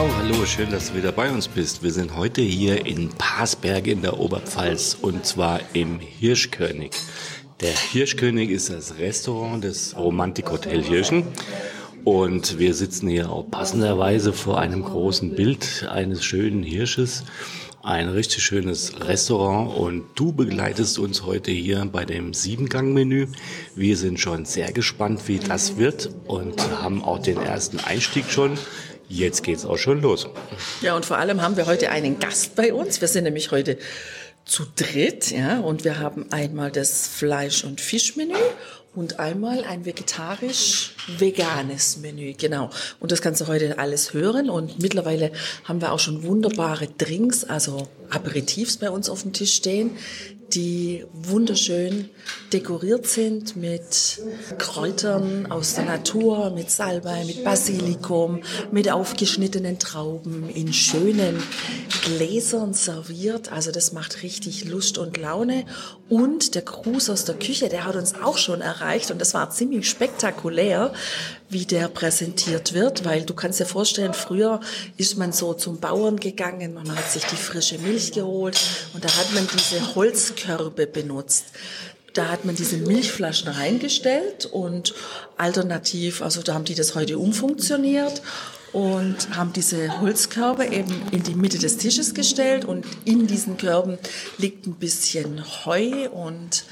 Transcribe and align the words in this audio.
Ciao, 0.00 0.16
hallo, 0.16 0.46
schön, 0.46 0.70
dass 0.70 0.88
du 0.88 0.96
wieder 0.96 1.12
bei 1.12 1.30
uns 1.30 1.46
bist. 1.46 1.82
Wir 1.82 1.92
sind 1.92 2.16
heute 2.16 2.40
hier 2.40 2.86
in 2.86 3.10
Parsberg 3.10 3.86
in 3.86 4.00
der 4.00 4.18
Oberpfalz 4.18 4.96
und 4.98 5.26
zwar 5.26 5.60
im 5.74 6.00
Hirschkönig. 6.00 6.92
Der 7.60 7.74
Hirschkönig 7.92 8.48
ist 8.48 8.70
das 8.70 8.96
Restaurant 8.96 9.62
des 9.62 9.94
Romantikhotel 9.98 10.82
Hirschen. 10.82 11.24
Und 12.02 12.58
wir 12.58 12.72
sitzen 12.72 13.10
hier 13.10 13.30
auch 13.30 13.50
passenderweise 13.50 14.32
vor 14.32 14.58
einem 14.58 14.84
großen 14.84 15.34
Bild 15.34 15.86
eines 15.90 16.24
schönen 16.24 16.62
Hirsches. 16.62 17.24
Ein 17.82 18.08
richtig 18.08 18.42
schönes 18.42 19.06
Restaurant 19.06 19.76
und 19.76 20.04
du 20.14 20.32
begleitest 20.32 20.98
uns 20.98 21.26
heute 21.26 21.50
hier 21.50 21.86
bei 21.92 22.06
dem 22.06 22.32
Siebengang-Menü. 22.32 23.26
Wir 23.74 23.96
sind 23.98 24.18
schon 24.18 24.46
sehr 24.46 24.72
gespannt, 24.72 25.28
wie 25.28 25.38
das 25.38 25.76
wird 25.76 26.10
und 26.26 26.58
haben 26.80 27.04
auch 27.04 27.18
den 27.18 27.36
ersten 27.36 27.80
Einstieg 27.80 28.30
schon. 28.30 28.58
Jetzt 29.10 29.42
geht's 29.42 29.66
auch 29.66 29.76
schon 29.76 30.00
los. 30.00 30.26
Ja, 30.82 30.94
und 30.94 31.04
vor 31.04 31.18
allem 31.18 31.42
haben 31.42 31.56
wir 31.56 31.66
heute 31.66 31.90
einen 31.90 32.20
Gast 32.20 32.54
bei 32.54 32.72
uns. 32.72 33.00
Wir 33.00 33.08
sind 33.08 33.24
nämlich 33.24 33.50
heute 33.50 33.76
zu 34.44 34.62
dritt, 34.76 35.32
ja, 35.32 35.58
und 35.58 35.82
wir 35.82 35.98
haben 35.98 36.30
einmal 36.30 36.70
das 36.70 37.08
Fleisch- 37.08 37.64
und 37.64 37.80
Fischmenü 37.80 38.36
und 38.94 39.18
einmal 39.18 39.64
ein 39.64 39.84
vegetarisch-veganes 39.84 41.96
Menü, 41.96 42.34
genau. 42.34 42.70
Und 43.00 43.10
das 43.10 43.20
kannst 43.20 43.40
du 43.40 43.48
heute 43.48 43.80
alles 43.80 44.12
hören 44.12 44.48
und 44.48 44.80
mittlerweile 44.80 45.32
haben 45.64 45.80
wir 45.80 45.90
auch 45.90 45.98
schon 45.98 46.22
wunderbare 46.22 46.86
Drinks, 46.86 47.42
also 47.42 47.88
Aperitifs 48.10 48.76
bei 48.76 48.90
uns 48.90 49.10
auf 49.10 49.22
dem 49.22 49.32
Tisch 49.32 49.56
stehen, 49.56 49.96
die 50.54 51.04
wunderschön 51.12 52.10
dekoriert 52.52 53.06
sind 53.06 53.56
mit 53.56 54.20
Kräutern 54.58 55.50
aus 55.50 55.74
der 55.74 55.84
Natur, 55.84 56.50
mit 56.50 56.70
Salbei, 56.70 57.24
mit 57.24 57.44
Basilikum, 57.44 58.42
mit 58.70 58.90
aufgeschnittenen 58.90 59.78
Trauben 59.78 60.48
in 60.48 60.72
schönen 60.72 61.42
Gläsern 62.04 62.74
serviert. 62.74 63.52
Also 63.52 63.70
das 63.70 63.92
macht 63.92 64.22
richtig 64.22 64.64
Lust 64.64 64.98
und 64.98 65.16
Laune. 65.16 65.64
Und 66.08 66.54
der 66.54 66.62
Gruß 66.62 67.10
aus 67.10 67.24
der 67.24 67.36
Küche, 67.36 67.68
der 67.68 67.84
hat 67.84 67.96
uns 67.96 68.14
auch 68.14 68.38
schon 68.38 68.60
erreicht 68.60 69.10
und 69.10 69.20
das 69.20 69.34
war 69.34 69.50
ziemlich 69.50 69.88
spektakulär, 69.88 70.92
wie 71.50 71.66
der 71.66 71.88
präsentiert 71.88 72.72
wird, 72.72 73.04
weil 73.04 73.24
du 73.24 73.34
kannst 73.34 73.60
dir 73.60 73.66
vorstellen, 73.66 74.14
früher 74.14 74.60
ist 74.96 75.18
man 75.18 75.32
so 75.32 75.52
zum 75.54 75.80
Bauern 75.80 76.16
gegangen, 76.18 76.74
man 76.74 76.96
hat 76.96 77.10
sich 77.10 77.24
die 77.24 77.36
frische 77.36 77.78
Milch 77.78 78.12
geholt 78.12 78.58
und 78.94 79.04
da 79.04 79.08
hat 79.08 79.34
man 79.34 79.46
diese 79.52 79.94
Holzkörbe 79.94 80.86
benutzt. 80.86 81.46
Da 82.14 82.28
hat 82.28 82.44
man 82.44 82.56
diese 82.56 82.76
Milchflaschen 82.76 83.48
reingestellt 83.48 84.46
und 84.46 84.94
alternativ, 85.36 86.22
also 86.22 86.42
da 86.42 86.54
haben 86.54 86.64
die 86.64 86.74
das 86.74 86.94
heute 86.94 87.18
umfunktioniert 87.18 88.22
und 88.72 89.36
haben 89.36 89.52
diese 89.52 90.00
Holzkörbe 90.00 90.66
eben 90.66 91.02
in 91.10 91.22
die 91.22 91.34
Mitte 91.34 91.58
des 91.58 91.76
Tisches 91.76 92.14
gestellt 92.14 92.64
und 92.64 92.86
in 93.04 93.26
diesen 93.26 93.56
Körben 93.56 93.98
liegt 94.38 94.66
ein 94.66 94.74
bisschen 94.74 95.44
Heu 95.64 96.08
und 96.10 96.64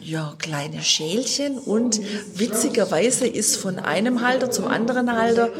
ja, 0.00 0.34
kleine 0.38 0.82
Schälchen 0.82 1.58
und 1.58 2.00
witzigerweise 2.34 3.26
ist 3.26 3.56
von 3.56 3.78
einem 3.78 4.26
Halter 4.26 4.50
zum 4.50 4.66
anderen 4.66 5.12
Halter 5.12 5.50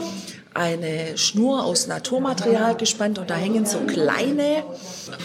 eine 0.54 1.18
Schnur 1.18 1.64
aus 1.64 1.88
Naturmaterial 1.88 2.76
gespannt 2.76 3.18
und 3.18 3.28
da 3.30 3.34
hängen 3.34 3.66
so 3.66 3.78
kleine 3.80 4.64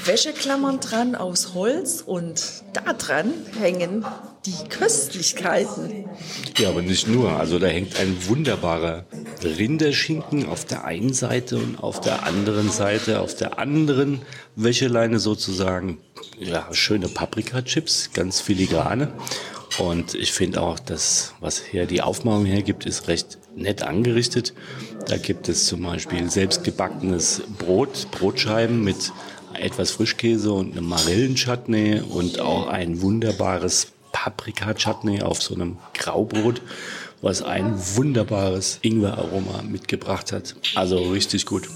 Wäscheklammern 0.06 0.80
dran 0.80 1.16
aus 1.16 1.54
Holz 1.54 2.02
und 2.06 2.44
da 2.74 2.94
dran 2.94 3.34
hängen 3.60 4.06
die 4.46 4.70
Köstlichkeiten. 4.70 6.06
Ja, 6.58 6.70
aber 6.70 6.82
nicht 6.82 7.08
nur. 7.08 7.32
Also 7.32 7.60
da 7.60 7.68
hängt 7.68 8.00
ein 8.00 8.16
wunderbarer 8.28 9.06
Rinderschinken 9.44 10.48
auf 10.48 10.66
der 10.66 10.86
einen 10.86 11.14
Seite 11.14 11.58
und 11.58 11.82
auf 11.82 12.02
der 12.02 12.26
anderen 12.26 12.70
Seite, 12.70 13.20
auf 13.20 13.36
der 13.36 13.60
anderen 13.60 14.22
Wäscheleine 14.56 15.20
sozusagen, 15.20 16.00
ja, 16.40 16.68
schöne 16.74 17.10
Paprikachips, 17.10 18.12
ganz 18.14 18.40
filigrane. 18.40 19.12
Und 19.78 20.16
ich 20.16 20.32
finde 20.32 20.62
auch, 20.62 20.80
dass 20.80 21.34
was 21.40 21.62
hier 21.62 21.86
die 21.86 22.02
Aufmachung 22.02 22.46
hergibt, 22.46 22.86
ist 22.86 23.08
recht 23.08 23.38
nett 23.56 23.84
angerichtet. 23.84 24.54
Da 25.08 25.18
gibt 25.18 25.48
es 25.48 25.66
zum 25.66 25.84
Beispiel 25.84 26.30
selbstgebackenes 26.30 27.44
Brot, 27.58 28.08
Brotscheiben 28.12 28.84
mit 28.84 29.12
etwas 29.54 29.92
Frischkäse 29.92 30.52
und 30.52 30.72
einem 30.72 30.88
Marillenchutney 30.88 32.02
und 32.02 32.40
auch 32.40 32.68
ein 32.68 33.02
wunderbares 33.02 33.88
Paprika-Chutney 34.12 35.22
auf 35.22 35.42
so 35.42 35.56
einem 35.56 35.78
Graubrot, 35.94 36.62
was 37.22 37.42
ein 37.42 37.76
wunderbares 37.96 38.80
Ingwer-Aroma 38.82 39.62
mitgebracht 39.64 40.32
hat. 40.32 40.56
Also 40.76 40.98
richtig 41.10 41.46
gut. 41.46 41.70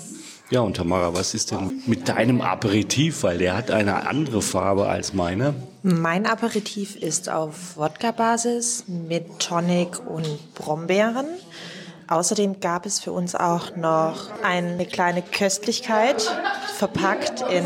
Ja, 0.50 0.60
und 0.60 0.78
Tamara, 0.78 1.14
was 1.16 1.34
ist 1.34 1.52
denn 1.52 1.82
mit 1.88 2.10
deinem 2.10 2.42
Aperitif? 2.42 3.24
Weil 3.24 3.40
der 3.40 3.58
hat 3.58 3.72
eine 3.72 4.08
andere 4.08 4.42
Farbe 4.42 4.88
als 4.88 5.14
meine. 5.14 5.56
Mein 5.82 6.28
Aperitif 6.28 6.96
ist 6.96 7.30
auf 7.30 7.78
Wodka-Basis 7.78 8.86
mit 8.88 9.40
Tonic 9.40 10.06
und 10.06 10.54
Brombeeren. 10.54 11.26
Außerdem 12.08 12.60
gab 12.60 12.86
es 12.86 13.00
für 13.00 13.12
uns 13.12 13.34
auch 13.34 13.76
noch 13.76 14.30
eine 14.44 14.86
kleine 14.86 15.22
Köstlichkeit, 15.24 16.22
verpackt 16.78 17.42
in 17.50 17.64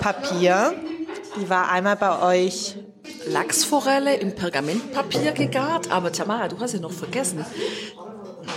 Papier. 0.00 0.74
Die 1.40 1.48
war 1.48 1.70
einmal 1.70 1.96
bei 1.96 2.22
euch 2.22 2.76
Lachsforelle 3.26 4.14
in 4.14 4.34
Pergamentpapier 4.34 5.32
gegart, 5.32 5.90
aber 5.90 6.12
Tamara, 6.12 6.48
du 6.48 6.58
hast 6.60 6.74
ja 6.74 6.80
noch 6.80 6.92
vergessen, 6.92 7.44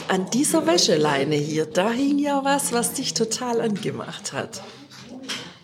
an 0.08 0.30
dieser 0.31 0.66
Wäscheleine 0.66 1.36
hier, 1.36 1.66
da 1.66 1.90
hing 1.90 2.20
ja 2.20 2.44
was, 2.44 2.74
was 2.74 2.94
dich 2.94 3.14
total 3.14 3.62
angemacht 3.62 4.34
hat. 4.34 4.62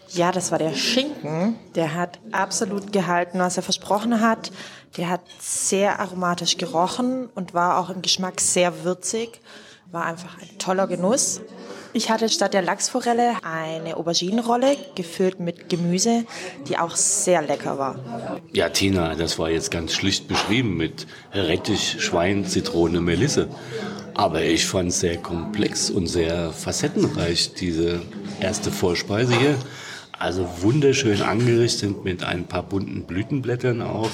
Ja, 0.09 0.31
das 0.31 0.51
war 0.51 0.59
der 0.59 0.73
Schinken. 0.73 1.55
Der 1.75 1.95
hat 1.95 2.19
absolut 2.31 2.91
gehalten, 2.91 3.39
was 3.39 3.57
er 3.57 3.63
versprochen 3.63 4.19
hat. 4.19 4.51
Der 4.97 5.09
hat 5.09 5.21
sehr 5.39 5.99
aromatisch 5.99 6.57
gerochen 6.57 7.29
und 7.33 7.53
war 7.53 7.79
auch 7.79 7.89
im 7.89 8.01
Geschmack 8.01 8.41
sehr 8.41 8.83
würzig. 8.83 9.39
War 9.91 10.05
einfach 10.05 10.37
ein 10.41 10.57
toller 10.57 10.87
Genuss. 10.87 11.39
Ich 11.93 12.09
hatte 12.09 12.29
statt 12.29 12.53
der 12.53 12.61
Lachsforelle 12.61 13.33
eine 13.43 13.97
Auberginenrolle 13.97 14.77
gefüllt 14.95 15.39
mit 15.41 15.67
Gemüse, 15.67 16.25
die 16.67 16.77
auch 16.77 16.95
sehr 16.95 17.41
lecker 17.41 17.77
war. 17.77 17.99
Ja, 18.53 18.69
Tina, 18.69 19.15
das 19.15 19.37
war 19.37 19.49
jetzt 19.49 19.71
ganz 19.71 19.93
schlicht 19.93 20.27
beschrieben 20.27 20.77
mit 20.77 21.05
Rettich, 21.33 21.97
Schwein, 21.99 22.45
Zitrone, 22.45 23.01
Melisse. 23.01 23.49
Aber 24.13 24.41
ich 24.41 24.65
fand 24.65 24.89
es 24.89 25.01
sehr 25.01 25.17
komplex 25.17 25.89
und 25.89 26.07
sehr 26.07 26.51
facettenreich, 26.51 27.53
diese 27.55 28.01
erste 28.39 28.71
Vorspeise 28.71 29.37
hier. 29.37 29.55
Also 30.17 30.47
wunderschön 30.61 31.21
angerichtet 31.21 32.05
mit 32.05 32.23
ein 32.23 32.45
paar 32.45 32.63
bunten 32.63 33.03
Blütenblättern 33.03 33.81
auch. 33.81 34.11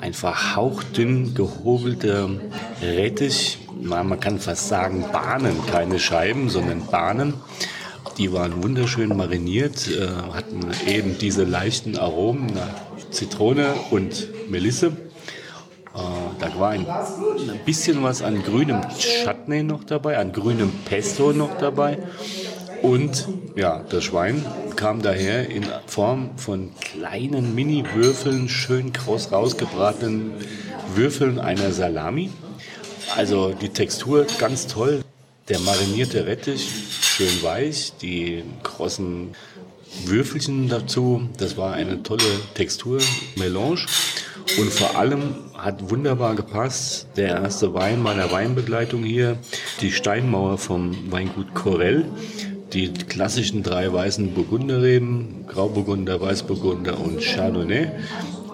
Einfach 0.00 0.56
hauchdünn 0.56 1.34
gehobelter 1.34 2.30
Rettich. 2.82 3.58
Man 3.82 4.18
kann 4.18 4.38
fast 4.38 4.68
sagen 4.68 5.04
Bahnen, 5.12 5.56
keine 5.66 5.98
Scheiben, 5.98 6.48
sondern 6.48 6.86
Bahnen. 6.86 7.34
Die 8.16 8.32
waren 8.32 8.62
wunderschön 8.62 9.16
mariniert, 9.16 9.88
äh, 9.88 10.08
hatten 10.34 10.60
eben 10.86 11.18
diese 11.18 11.44
leichten 11.44 11.96
Aromen 11.96 12.46
nach 12.46 13.10
Zitrone 13.10 13.74
und 13.90 14.28
Melisse. 14.50 14.88
Äh, 14.88 15.98
da 16.38 16.58
war 16.58 16.70
ein, 16.70 16.86
ein 16.86 17.60
bisschen 17.64 18.02
was 18.02 18.22
an 18.22 18.42
grünem 18.42 18.80
Chutney 18.98 19.62
noch 19.62 19.84
dabei, 19.84 20.18
an 20.18 20.32
grünem 20.32 20.70
Pesto 20.84 21.32
noch 21.32 21.58
dabei. 21.58 21.98
Und 22.82 23.28
ja, 23.56 23.84
das 23.90 24.04
Schwein 24.04 24.44
kam 24.76 25.02
daher 25.02 25.50
in 25.50 25.66
Form 25.86 26.30
von 26.36 26.70
kleinen 26.80 27.54
Mini-Würfeln, 27.54 28.48
schön 28.48 28.92
kross 28.92 29.32
rausgebratenen 29.32 30.32
Würfeln 30.94 31.38
einer 31.38 31.72
Salami. 31.72 32.30
Also 33.16 33.52
die 33.52 33.68
Textur 33.68 34.26
ganz 34.38 34.66
toll. 34.66 35.02
Der 35.48 35.58
marinierte 35.58 36.26
Rettich, 36.26 36.70
schön 37.00 37.42
weich, 37.42 37.92
die 38.00 38.44
krossen 38.62 39.34
Würfelchen 40.04 40.68
dazu. 40.68 41.28
Das 41.36 41.56
war 41.56 41.74
eine 41.74 42.02
tolle 42.02 42.24
Textur, 42.54 43.00
Melange. 43.36 43.86
Und 44.58 44.72
vor 44.72 44.96
allem 44.96 45.34
hat 45.56 45.90
wunderbar 45.90 46.34
gepasst 46.34 47.08
der 47.16 47.28
erste 47.28 47.74
Wein 47.74 48.02
meiner 48.02 48.30
Weinbegleitung 48.30 49.02
hier, 49.02 49.38
die 49.80 49.92
Steinmauer 49.92 50.58
vom 50.58 51.12
Weingut 51.12 51.54
Corell 51.54 52.06
die 52.72 52.92
klassischen 52.92 53.62
drei 53.62 53.92
weißen 53.92 54.32
Burgunderreben, 54.34 55.44
Grauburgunder, 55.46 56.20
Weißburgunder 56.20 56.98
und 57.00 57.20
Chardonnay. 57.20 57.90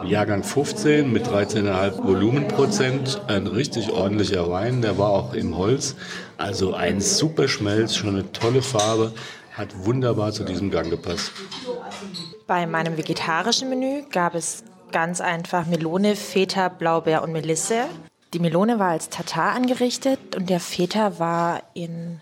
Jahrgang 0.05 0.45
15 0.45 1.11
mit 1.11 1.27
13,5 1.27 2.05
Volumenprozent. 2.05 3.21
Ein 3.29 3.47
richtig 3.47 3.91
ordentlicher 3.91 4.51
Wein, 4.51 4.83
der 4.83 4.99
war 4.99 5.11
auch 5.11 5.35
im 5.35 5.57
Holz. 5.57 5.97
Also 6.39 6.75
ein 6.75 7.01
super 7.01 7.49
Schmelz, 7.49 7.95
schon 7.95 8.11
eine 8.11 8.33
tolle 8.33 8.63
Farbe, 8.63 9.13
hat 9.53 9.69
wunderbar 9.85 10.33
zu 10.33 10.45
diesem 10.45 10.71
Gang 10.71 10.91
gepasst. 10.91 11.33
Bei 12.47 12.67
meinem 12.67 12.97
vegetarischen 12.97 13.69
Menü 13.69 14.03
gab 14.13 14.35
es 14.35 14.65
ganz 14.93 15.21
einfach 15.21 15.67
Melone, 15.67 16.15
Feta, 16.15 16.69
Blaubeer 16.69 17.23
und 17.23 17.33
Melisse. 17.33 17.85
Die 18.35 18.39
Melone 18.39 18.79
war 18.79 18.91
als 18.91 19.09
Tatar 19.09 19.55
angerichtet 19.55 20.37
und 20.37 20.51
der 20.51 20.61
Feta 20.61 21.19
war 21.19 21.63
in 21.75 22.21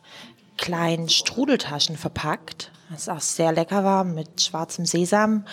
kleinen 0.65 1.11
Strudeltaschen 1.11 1.99
verpackt, 1.99 2.73
was 2.89 3.11
auch 3.11 3.21
sehr 3.21 3.53
lecker 3.53 3.85
war 3.85 4.03
mit 4.03 4.41
schwarzem 4.41 4.87
Sesam. 4.87 5.45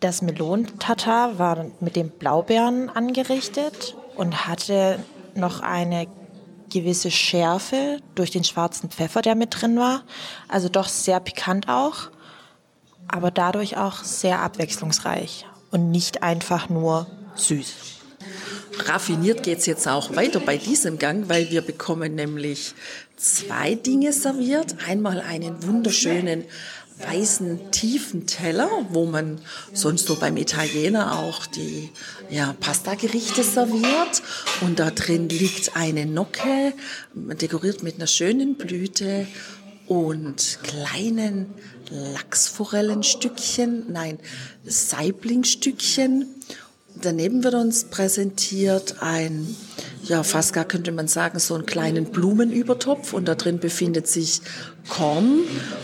Das 0.00 0.22
Melonentatar 0.22 1.38
war 1.38 1.66
mit 1.78 1.94
den 1.94 2.10
Blaubeeren 2.10 2.90
angerichtet 2.90 3.94
und 4.16 4.48
hatte 4.48 4.98
noch 5.36 5.60
eine 5.60 6.08
gewisse 6.68 7.12
Schärfe 7.12 8.00
durch 8.16 8.32
den 8.32 8.42
schwarzen 8.42 8.90
Pfeffer, 8.90 9.22
der 9.22 9.36
mit 9.36 9.60
drin 9.60 9.78
war. 9.78 10.02
Also 10.48 10.68
doch 10.68 10.88
sehr 10.88 11.20
pikant 11.20 11.68
auch, 11.68 12.10
aber 13.06 13.30
dadurch 13.30 13.76
auch 13.76 14.02
sehr 14.02 14.40
abwechslungsreich 14.40 15.46
und 15.70 15.92
nicht 15.92 16.24
einfach 16.24 16.68
nur 16.68 17.06
süß. 17.36 17.72
Raffiniert 18.80 19.44
geht 19.44 19.58
es 19.58 19.66
jetzt 19.66 19.86
auch 19.86 20.16
weiter 20.16 20.40
bei 20.40 20.56
diesem 20.56 20.98
Gang, 20.98 21.28
weil 21.28 21.50
wir 21.50 21.62
bekommen 21.62 22.16
nämlich 22.16 22.74
zwei 23.24 23.74
Dinge 23.74 24.12
serviert. 24.12 24.76
Einmal 24.86 25.20
einen 25.20 25.66
wunderschönen 25.66 26.44
weißen 26.98 27.72
tiefen 27.72 28.26
Teller, 28.26 28.70
wo 28.90 29.06
man 29.06 29.40
sonst 29.72 30.06
so 30.06 30.16
beim 30.16 30.36
Italiener 30.36 31.18
auch 31.18 31.46
die 31.46 31.90
ja, 32.30 32.54
Pasta-Gerichte 32.60 33.42
serviert. 33.42 34.22
Und 34.60 34.78
da 34.78 34.90
drin 34.90 35.28
liegt 35.28 35.74
eine 35.74 36.06
Nocke, 36.06 36.72
dekoriert 37.14 37.82
mit 37.82 37.96
einer 37.96 38.06
schönen 38.06 38.56
Blüte 38.56 39.26
und 39.86 40.58
kleinen 40.62 41.46
Lachsforellenstückchen, 41.90 43.92
nein, 43.92 44.18
Saiblingstückchen. 44.64 46.26
Daneben 47.00 47.42
wird 47.42 47.54
uns 47.54 47.84
präsentiert 47.84 49.02
ein, 49.02 49.56
ja, 50.06 50.22
fast 50.22 50.52
gar 50.52 50.64
könnte 50.64 50.92
man 50.92 51.08
sagen, 51.08 51.38
so 51.38 51.54
einen 51.54 51.66
kleinen 51.66 52.06
Blumenübertopf 52.06 53.12
und 53.12 53.26
da 53.26 53.34
drin 53.34 53.58
befindet 53.58 54.06
sich 54.06 54.40
Korn. 54.88 55.40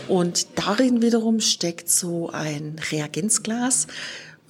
Und 0.07 0.47
darin 0.55 1.01
wiederum 1.01 1.39
steckt 1.39 1.89
so 1.89 2.29
ein 2.29 2.75
Reagenzglas, 2.91 3.87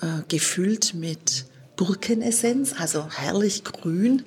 äh, 0.01 0.07
gefüllt 0.27 0.93
mit 0.93 1.45
Gurkenessenz, 1.77 2.73
also 2.77 3.07
herrlich 3.09 3.63
grün. 3.63 4.23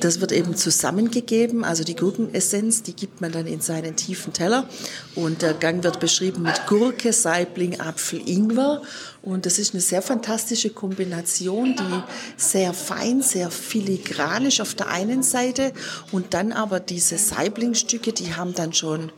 Das 0.00 0.20
wird 0.20 0.32
eben 0.32 0.56
zusammengegeben, 0.56 1.62
also 1.62 1.84
die 1.84 1.94
Gurkenessenz, 1.94 2.82
die 2.82 2.94
gibt 2.94 3.20
man 3.20 3.32
dann 3.32 3.46
in 3.46 3.60
seinen 3.60 3.96
tiefen 3.96 4.32
Teller. 4.32 4.66
Und 5.14 5.42
der 5.42 5.52
Gang 5.52 5.84
wird 5.84 6.00
beschrieben 6.00 6.42
mit 6.42 6.66
Gurke, 6.66 7.12
Saibling, 7.12 7.78
Apfel, 7.80 8.26
Ingwer 8.26 8.82
und 9.28 9.46
das 9.46 9.58
ist 9.58 9.74
eine 9.74 9.80
sehr 9.80 10.02
fantastische 10.02 10.70
Kombination, 10.70 11.76
die 11.76 12.02
sehr 12.36 12.72
fein, 12.72 13.22
sehr 13.22 13.50
filigranisch 13.50 14.60
auf 14.60 14.74
der 14.74 14.88
einen 14.88 15.22
Seite 15.22 15.72
und 16.12 16.34
dann 16.34 16.52
aber 16.52 16.80
diese 16.80 17.18
Saiblingstücke, 17.18 18.12
die 18.12 18.34
haben 18.34 18.54
dann 18.54 18.72
schon 18.72 19.12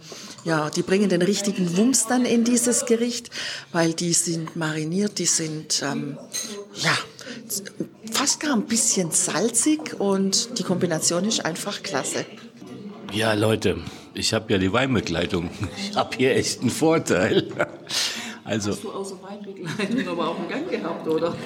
ja, 0.45 0.71
die 0.71 0.83
bringen 0.83 1.11
den 1.11 1.21
richtigen 1.21 1.77
Wumms 1.77 2.07
dann 2.07 2.25
in 2.25 2.45
dieses 2.45 2.87
Gericht, 2.87 3.31
weil 3.73 3.93
die 3.93 4.15
sind 4.15 4.57
mariniert, 4.57 5.19
die 5.19 5.27
sind 5.27 5.83
ähm, 5.83 6.17
ja 6.77 6.97
fast 8.11 8.41
gar 8.41 8.55
ein 8.55 8.67
bisschen 8.67 9.11
salzig 9.11 10.01
und 10.01 10.59
die 10.59 10.63
Kombination 10.63 11.25
ist 11.25 11.45
einfach 11.45 11.83
klasse. 11.83 12.25
Ja, 13.13 13.35
Leute, 13.35 13.79
ich 14.15 14.33
habe 14.33 14.53
ja 14.53 14.59
die 14.59 14.73
Weinbegleitung. 14.73 15.51
Ich 15.77 15.97
habe 15.97 16.17
hier 16.17 16.37
echt 16.37 16.61
einen 16.61 16.71
Vorteil. 16.71 17.49
Also, 18.45 18.71
Hast 18.71 18.85
du 18.85 18.91
außer 18.91 19.17
Weinbegleitung 19.23 20.09
aber 20.09 20.29
auch 20.29 20.39
einen 20.39 20.49
Gang 20.49 20.71
gehabt, 20.71 21.07
oder? 21.07 21.37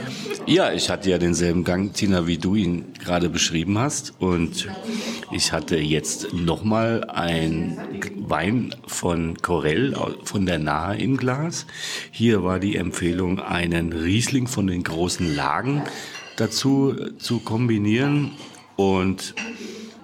Ja, 0.46 0.72
ich 0.72 0.90
hatte 0.90 1.10
ja 1.10 1.18
denselben 1.18 1.64
Gang, 1.64 1.92
Tina, 1.92 2.26
wie 2.26 2.38
du 2.38 2.54
ihn 2.54 2.92
gerade 3.02 3.28
beschrieben 3.28 3.78
hast. 3.78 4.14
Und 4.18 4.68
ich 5.32 5.52
hatte 5.52 5.76
jetzt 5.76 6.32
nochmal 6.32 7.04
ein 7.04 7.78
Wein 8.16 8.74
von 8.86 9.36
Corell 9.42 9.94
von 10.24 10.46
der 10.46 10.58
Nahe 10.58 10.98
im 10.98 11.16
Glas. 11.16 11.66
Hier 12.10 12.44
war 12.44 12.58
die 12.58 12.76
Empfehlung, 12.76 13.40
einen 13.40 13.92
Riesling 13.92 14.46
von 14.46 14.66
den 14.66 14.82
großen 14.82 15.34
Lagen 15.34 15.82
dazu 16.36 16.94
zu 17.18 17.40
kombinieren. 17.40 18.32
Und 18.76 19.34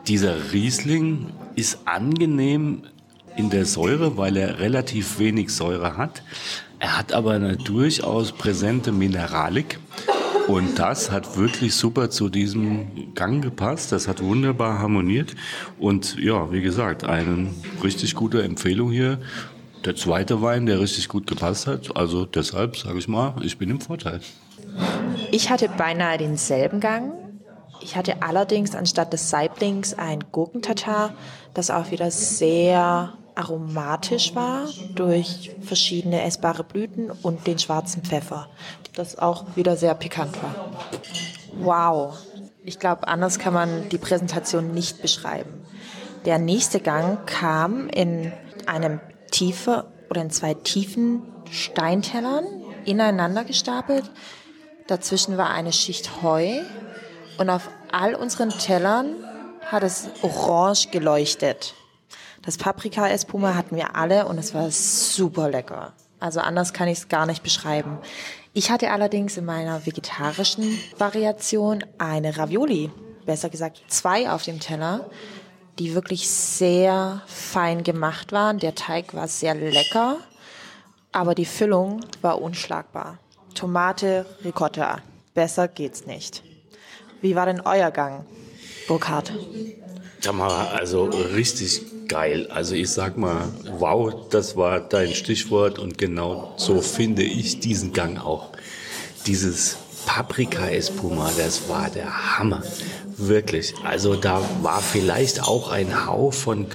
dieser 0.06 0.52
Riesling 0.52 1.26
ist 1.56 1.80
angenehm 1.84 2.82
in 3.36 3.50
der 3.50 3.64
Säure, 3.64 4.16
weil 4.16 4.36
er 4.36 4.58
relativ 4.58 5.18
wenig 5.18 5.50
Säure 5.50 5.96
hat. 5.96 6.22
Er 6.80 6.98
hat 6.98 7.12
aber 7.12 7.32
eine 7.32 7.58
durchaus 7.58 8.32
präsente 8.32 8.90
Mineralik. 8.90 9.78
Und 10.48 10.78
das 10.78 11.10
hat 11.10 11.36
wirklich 11.36 11.74
super 11.74 12.10
zu 12.10 12.28
diesem 12.28 13.14
Gang 13.14 13.42
gepasst. 13.42 13.92
Das 13.92 14.08
hat 14.08 14.22
wunderbar 14.22 14.78
harmoniert. 14.78 15.36
Und 15.78 16.16
ja, 16.18 16.50
wie 16.50 16.62
gesagt, 16.62 17.04
eine 17.04 17.50
richtig 17.84 18.14
gute 18.14 18.42
Empfehlung 18.42 18.90
hier. 18.90 19.20
Der 19.84 19.94
zweite 19.94 20.42
Wein, 20.42 20.66
der 20.66 20.80
richtig 20.80 21.08
gut 21.08 21.26
gepasst 21.26 21.66
hat. 21.66 21.94
Also 21.96 22.24
deshalb 22.24 22.76
sage 22.76 22.98
ich 22.98 23.08
mal, 23.08 23.34
ich 23.42 23.58
bin 23.58 23.70
im 23.70 23.80
Vorteil. 23.80 24.20
Ich 25.30 25.50
hatte 25.50 25.68
beinahe 25.68 26.16
denselben 26.16 26.80
Gang. 26.80 27.12
Ich 27.82 27.96
hatte 27.96 28.22
allerdings 28.22 28.74
anstatt 28.74 29.12
des 29.12 29.30
Saiblings 29.30 29.94
ein 29.94 30.24
Gurkentatar, 30.32 31.14
das 31.54 31.70
auch 31.70 31.90
wieder 31.90 32.10
sehr 32.10 33.12
aromatisch 33.40 34.34
war 34.34 34.66
durch 34.94 35.50
verschiedene 35.62 36.22
essbare 36.22 36.64
Blüten 36.64 37.10
und 37.10 37.46
den 37.46 37.58
schwarzen 37.58 38.02
Pfeffer, 38.02 38.48
das 38.94 39.18
auch 39.18 39.44
wieder 39.56 39.76
sehr 39.76 39.94
pikant 39.94 40.42
war. 40.42 40.70
Wow, 41.58 42.16
ich 42.64 42.78
glaube, 42.78 43.08
anders 43.08 43.38
kann 43.38 43.54
man 43.54 43.88
die 43.88 43.98
Präsentation 43.98 44.72
nicht 44.72 45.02
beschreiben. 45.02 45.50
Der 46.24 46.38
nächste 46.38 46.80
Gang 46.80 47.26
kam 47.26 47.88
in 47.88 48.32
einem 48.66 49.00
tiefe 49.30 49.86
oder 50.10 50.22
in 50.22 50.30
zwei 50.30 50.54
tiefen 50.54 51.22
Steintellern 51.50 52.44
ineinander 52.84 53.44
gestapelt 53.44 54.10
Dazwischen 54.90 55.38
war 55.38 55.50
eine 55.50 55.72
Schicht 55.72 56.20
Heu 56.20 56.62
und 57.38 57.48
auf 57.48 57.70
all 57.92 58.16
unseren 58.16 58.50
Tellern 58.50 59.14
hat 59.64 59.84
es 59.84 60.10
orange 60.20 60.88
geleuchtet. 60.90 61.74
Das 62.42 62.56
Paprika-Espuma 62.56 63.54
hatten 63.54 63.76
wir 63.76 63.96
alle 63.96 64.26
und 64.26 64.38
es 64.38 64.54
war 64.54 64.70
super 64.70 65.50
lecker. 65.50 65.92
Also 66.18 66.40
anders 66.40 66.72
kann 66.72 66.88
ich 66.88 66.98
es 66.98 67.08
gar 67.08 67.26
nicht 67.26 67.42
beschreiben. 67.42 67.98
Ich 68.52 68.70
hatte 68.70 68.90
allerdings 68.90 69.36
in 69.36 69.44
meiner 69.44 69.86
vegetarischen 69.86 70.78
Variation 70.98 71.84
eine 71.98 72.36
Ravioli, 72.36 72.90
besser 73.26 73.48
gesagt 73.48 73.82
zwei 73.88 74.30
auf 74.30 74.42
dem 74.42 74.58
Teller, 74.58 75.08
die 75.78 75.94
wirklich 75.94 76.28
sehr 76.28 77.22
fein 77.26 77.84
gemacht 77.84 78.32
waren. 78.32 78.58
Der 78.58 78.74
Teig 78.74 79.14
war 79.14 79.28
sehr 79.28 79.54
lecker, 79.54 80.16
aber 81.12 81.34
die 81.34 81.44
Füllung 81.44 82.00
war 82.22 82.40
unschlagbar. 82.40 83.18
Tomate, 83.54 84.26
Ricotta. 84.44 84.98
Besser 85.34 85.68
geht's 85.68 86.06
nicht. 86.06 86.42
Wie 87.20 87.36
war 87.36 87.46
denn 87.46 87.60
euer 87.60 87.90
Gang, 87.90 88.24
Burkhard? 88.88 89.32
Tamara, 90.20 90.72
also 90.72 91.04
richtig 91.04 91.82
geil. 92.10 92.48
Also 92.50 92.74
ich 92.74 92.90
sag 92.90 93.16
mal, 93.16 93.48
wow, 93.78 94.12
das 94.30 94.56
war 94.56 94.80
dein 94.80 95.14
Stichwort 95.14 95.78
und 95.78 95.96
genau 95.96 96.52
so 96.56 96.80
finde 96.80 97.22
ich 97.22 97.60
diesen 97.60 97.92
Gang 97.92 98.18
auch. 98.18 98.50
Dieses 99.26 99.76
Paprika 100.06 100.68
Espuma, 100.68 101.30
das 101.38 101.68
war 101.68 101.88
der 101.88 102.38
Hammer. 102.38 102.62
Wirklich. 103.16 103.74
Also 103.84 104.16
da 104.16 104.42
war 104.62 104.82
vielleicht 104.82 105.42
auch 105.42 105.70
ein 105.70 106.06
Hauch 106.06 106.32
von 106.32 106.66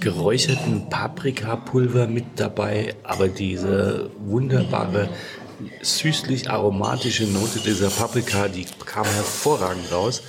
geräucherten 0.00 0.88
Paprikapulver 0.88 2.06
mit 2.06 2.24
dabei, 2.36 2.94
aber 3.02 3.28
diese 3.28 4.10
wunderbare 4.24 5.10
süßlich 5.82 6.50
aromatische 6.50 7.24
Note 7.24 7.60
dieser 7.60 7.90
Paprika, 7.90 8.48
die 8.48 8.66
kam 8.86 9.04
hervorragend 9.04 9.92
raus. 9.92 10.22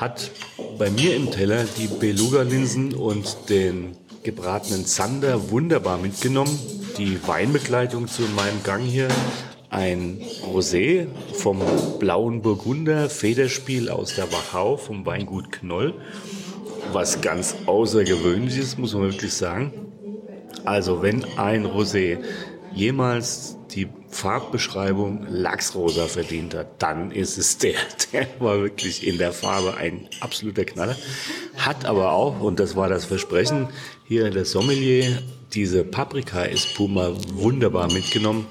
Hat 0.00 0.30
bei 0.78 0.88
mir 0.88 1.14
im 1.14 1.30
Teller 1.30 1.66
die 1.76 1.86
Beluga-Linsen 1.86 2.94
und 2.94 3.50
den 3.50 3.98
gebratenen 4.22 4.86
Zander 4.86 5.50
wunderbar 5.50 5.98
mitgenommen. 5.98 6.58
Die 6.96 7.18
Weinbegleitung 7.28 8.08
zu 8.08 8.22
meinem 8.34 8.62
Gang 8.62 8.82
hier 8.82 9.08
ein 9.68 10.22
Rosé 10.50 11.06
vom 11.34 11.60
blauen 11.98 12.40
Burgunder 12.40 13.10
Federspiel 13.10 13.90
aus 13.90 14.14
der 14.14 14.32
Wachau 14.32 14.78
vom 14.78 15.04
Weingut 15.04 15.52
Knoll. 15.52 15.92
Was 16.94 17.20
ganz 17.20 17.54
außergewöhnliches, 17.66 18.78
muss 18.78 18.94
man 18.94 19.02
wirklich 19.02 19.34
sagen. 19.34 19.70
Also 20.64 21.02
wenn 21.02 21.26
ein 21.36 21.66
Rosé 21.66 22.20
jemals 22.72 23.58
die 23.72 23.86
Farbbeschreibung 24.10 25.26
Lachsrosa 25.28 26.06
verdient 26.06 26.54
hat, 26.54 26.82
dann 26.82 27.10
ist 27.10 27.38
es 27.38 27.58
der. 27.58 27.78
Der 28.12 28.26
war 28.38 28.58
wirklich 28.60 29.06
in 29.06 29.18
der 29.18 29.32
Farbe 29.32 29.76
ein 29.76 30.08
absoluter 30.20 30.64
Knaller. 30.64 30.96
Hat 31.56 31.84
aber 31.84 32.12
auch, 32.12 32.40
und 32.40 32.58
das 32.60 32.74
war 32.76 32.88
das 32.88 33.04
Versprechen, 33.04 33.68
hier 34.04 34.30
der 34.30 34.44
Sommelier 34.44 35.22
diese 35.52 35.84
Paprika-Espuma 35.84 37.12
wunderbar 37.32 37.92
mitgenommen. 37.92 38.46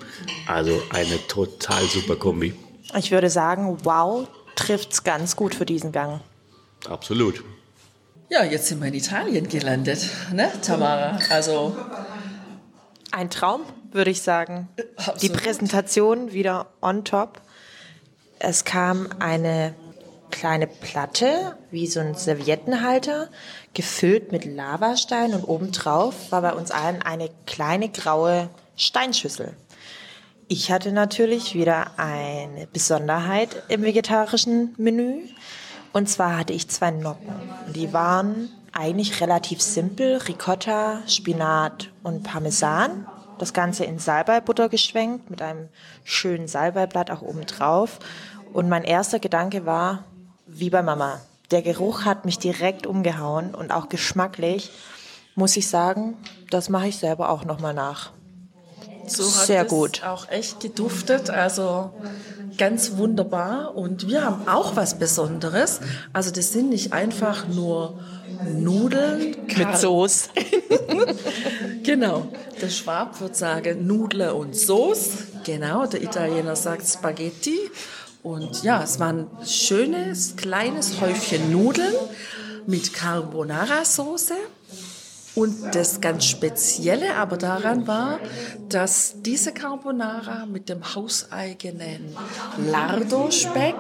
Also 0.48 0.82
eine 0.92 1.18
total 1.28 1.84
super 1.84 2.16
Kombi. 2.16 2.54
Ich 2.98 3.12
würde 3.12 3.30
sagen, 3.30 3.78
wow, 3.84 4.28
trifft's 4.56 5.04
ganz 5.04 5.36
gut 5.36 5.56
für 5.56 5.66
diesen 5.66 5.92
Gang. 5.92 6.22
Absolut. 6.88 7.44
Ja, 8.30 8.44
jetzt 8.44 8.68
sind 8.68 8.80
wir 8.82 8.88
in 8.88 8.94
Italien 8.94 9.48
gelandet, 9.50 10.08
ne, 10.32 10.52
Tamara? 10.62 11.18
Also 11.30 11.76
Ein 13.12 13.30
Traum, 13.30 13.62
würde 13.92 14.12
ich 14.12 14.22
sagen. 14.22 14.70
Die 14.78 14.84
Absolut. 15.10 15.38
Präsentation 15.38 16.32
wieder 16.32 16.68
on 16.82 17.04
top. 17.06 17.42
Es 18.40 18.66
kam 18.66 19.10
eine 19.20 19.74
kleine 20.32 20.68
Platte, 20.68 21.58
wie 21.72 21.88
so 21.88 22.00
ein 22.00 22.16
Serviettenhalter, 22.16 23.30
gefüllt 23.74 24.32
mit 24.32 24.46
Lavastein 24.46 25.34
und 25.34 25.44
obendrauf 25.44 26.32
war 26.32 26.42
bei 26.42 26.54
uns 26.54 26.72
allen 26.72 27.02
eine 27.02 27.30
kleine 27.46 27.90
graue 27.90 28.50
Steinschüssel. 28.76 29.54
Ich 30.48 30.72
hatte 30.72 30.92
natürlich 30.92 31.54
wieder 31.54 31.92
eine 31.98 32.68
Besonderheit 32.68 33.64
im 33.68 33.84
vegetarischen 33.84 34.74
Menü. 34.78 35.22
Und 35.94 36.10
zwar 36.10 36.38
hatte 36.38 36.54
ich 36.54 36.68
zwei 36.70 36.92
Noppen. 36.92 37.34
Und 37.68 37.76
Die 37.76 37.94
waren 37.94 38.50
eigentlich 38.72 39.22
relativ 39.22 39.62
simpel. 39.62 40.18
Ricotta, 40.18 41.02
Spinat 41.08 41.92
und 42.04 42.24
Parmesan. 42.24 43.06
Das 43.40 43.54
Ganze 43.54 43.86
in 43.86 43.98
Salbeibutter 43.98 44.70
geschwenkt 44.70 45.30
mit 45.32 45.42
einem 45.42 45.70
schönen 46.04 46.48
Salbeiblatt 46.48 47.10
auch 47.10 47.22
oben 47.22 47.46
drauf. 47.46 48.00
Und 48.54 48.70
mein 48.70 48.84
erster 48.84 49.20
Gedanke 49.20 49.66
war, 49.66 50.04
wie 50.46 50.70
bei 50.70 50.84
Mama. 50.84 51.22
Der 51.50 51.62
Geruch 51.62 52.06
hat 52.06 52.26
mich 52.26 52.38
direkt 52.38 52.86
umgehauen 52.86 53.56
und 53.56 53.72
auch 53.72 53.90
geschmacklich 53.90 54.72
muss 55.36 55.58
ich 55.58 55.68
sagen, 55.70 56.18
das 56.50 56.70
mache 56.70 56.90
ich 56.90 56.98
selber 56.98 57.30
auch 57.30 57.46
nochmal 57.46 57.74
nach. 57.74 58.12
So 59.12 59.24
hat 59.24 59.46
Sehr 59.46 59.64
es 59.64 59.68
gut. 59.70 60.04
auch 60.04 60.30
echt 60.30 60.60
geduftet, 60.60 61.30
also 61.30 61.92
ganz 62.58 62.98
wunderbar. 62.98 63.76
Und 63.76 64.08
wir 64.08 64.24
haben 64.24 64.48
auch 64.48 64.76
was 64.76 65.00
Besonderes. 65.00 65.80
Also 66.14 66.32
das 66.32 66.52
sind 66.52 66.70
nicht 66.70 66.94
einfach 66.94 67.48
nur 67.48 68.00
Nudeln 68.48 69.36
Mit 69.58 69.78
Soße. 69.78 70.30
Genau. 71.84 72.28
Der 72.62 72.70
Schwab 72.70 73.20
wird 73.22 73.36
sagen 73.36 73.88
Nudle 73.88 74.34
und 74.34 74.56
Sauce. 74.56 75.10
Genau, 75.44 75.88
der 75.88 76.04
Italiener 76.04 76.56
sagt 76.56 76.88
Spaghetti. 76.88 77.58
Und 78.22 78.64
ja, 78.64 78.84
es 78.84 79.00
war 79.00 79.14
ein 79.14 79.28
schönes, 79.46 80.36
kleines 80.36 81.00
Häufchen 81.02 81.52
Nudeln 81.52 81.94
mit 82.68 82.94
Carbonara-Soße. 82.94 84.34
Und 85.40 85.74
das 85.74 86.02
ganz 86.02 86.26
Spezielle 86.26 87.16
aber 87.16 87.38
daran 87.38 87.88
war, 87.88 88.20
dass 88.68 89.16
diese 89.22 89.54
Carbonara 89.54 90.46
mit 90.46 90.68
dem 90.68 90.96
hauseigenen 90.96 92.14
Lardo-Speck, 92.70 93.76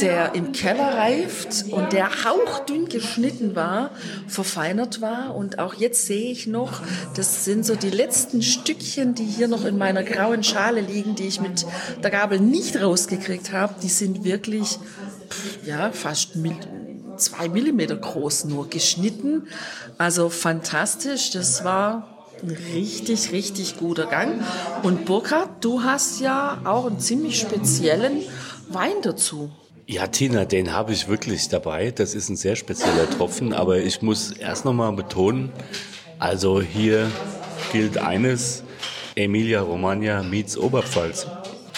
der 0.00 0.34
im 0.34 0.50
Keller 0.50 0.96
reift 0.96 1.66
und 1.70 1.92
der 1.92 2.24
hauchdünn 2.24 2.88
geschnitten 2.88 3.54
war, 3.54 3.90
verfeinert 4.26 5.00
war. 5.00 5.36
Und 5.36 5.60
auch 5.60 5.74
jetzt 5.74 6.06
sehe 6.06 6.32
ich 6.32 6.48
noch, 6.48 6.82
das 7.14 7.44
sind 7.44 7.64
so 7.64 7.76
die 7.76 7.90
letzten 7.90 8.42
Stückchen, 8.42 9.14
die 9.14 9.26
hier 9.26 9.46
noch 9.46 9.64
in 9.64 9.78
meiner 9.78 10.02
grauen 10.02 10.42
Schale 10.42 10.80
liegen, 10.80 11.14
die 11.14 11.28
ich 11.28 11.40
mit 11.40 11.64
der 12.02 12.10
Gabel 12.10 12.40
nicht 12.40 12.82
rausgekriegt 12.82 13.52
habe. 13.52 13.76
Die 13.80 13.88
sind 13.88 14.24
wirklich, 14.24 14.80
ja, 15.64 15.92
fast 15.92 16.34
zwei 17.16 17.48
Millimeter 17.48 17.96
groß 17.96 18.46
nur 18.46 18.68
geschnitten. 18.68 19.48
Also 19.98 20.28
fantastisch. 20.28 21.30
Das 21.30 21.64
war 21.64 22.26
ein 22.42 22.50
richtig, 22.74 23.32
richtig 23.32 23.78
guter 23.78 24.06
Gang. 24.06 24.42
Und 24.82 25.04
Burkhard, 25.04 25.64
du 25.64 25.82
hast 25.82 26.20
ja 26.20 26.60
auch 26.64 26.86
einen 26.86 27.00
ziemlich 27.00 27.38
speziellen 27.38 28.22
Wein 28.68 28.94
dazu. 29.02 29.50
Ja, 29.86 30.06
Tina, 30.06 30.46
den 30.46 30.72
habe 30.72 30.92
ich 30.92 31.08
wirklich 31.08 31.48
dabei. 31.48 31.90
Das 31.90 32.14
ist 32.14 32.30
ein 32.30 32.36
sehr 32.36 32.56
spezieller 32.56 33.08
Tropfen, 33.10 33.52
aber 33.52 33.78
ich 33.78 34.00
muss 34.00 34.32
erst 34.32 34.64
nochmal 34.64 34.92
betonen, 34.92 35.52
also 36.18 36.62
hier 36.62 37.10
gilt 37.70 37.98
eines, 37.98 38.62
Emilia 39.14 39.60
Romagna 39.60 40.22
meets 40.22 40.56
Oberpfalz. 40.56 41.26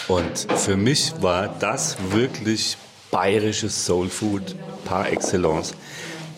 Und 0.07 0.47
für 0.57 0.77
mich 0.77 1.15
war 1.21 1.49
das 1.59 1.97
wirklich 2.11 2.77
bayerisches 3.11 3.87
Soul 3.87 4.09
Food 4.09 4.55
par 4.85 5.11
excellence. 5.11 5.75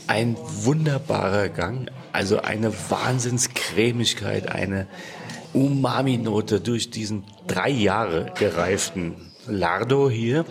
Ein 0.06 0.37
wunderbarer 0.38 1.48
Gang, 1.48 1.90
also 2.12 2.40
eine 2.40 2.72
Wahnsinnscremigkeit, 2.90 4.48
eine 4.48 4.87
Umami-Note 5.52 6.60
durch 6.60 6.90
diesen 6.90 7.25
drei 7.46 7.70
Jahre 7.70 8.32
gereiften 8.38 9.14
Lardo 9.46 10.10
hier. 10.10 10.44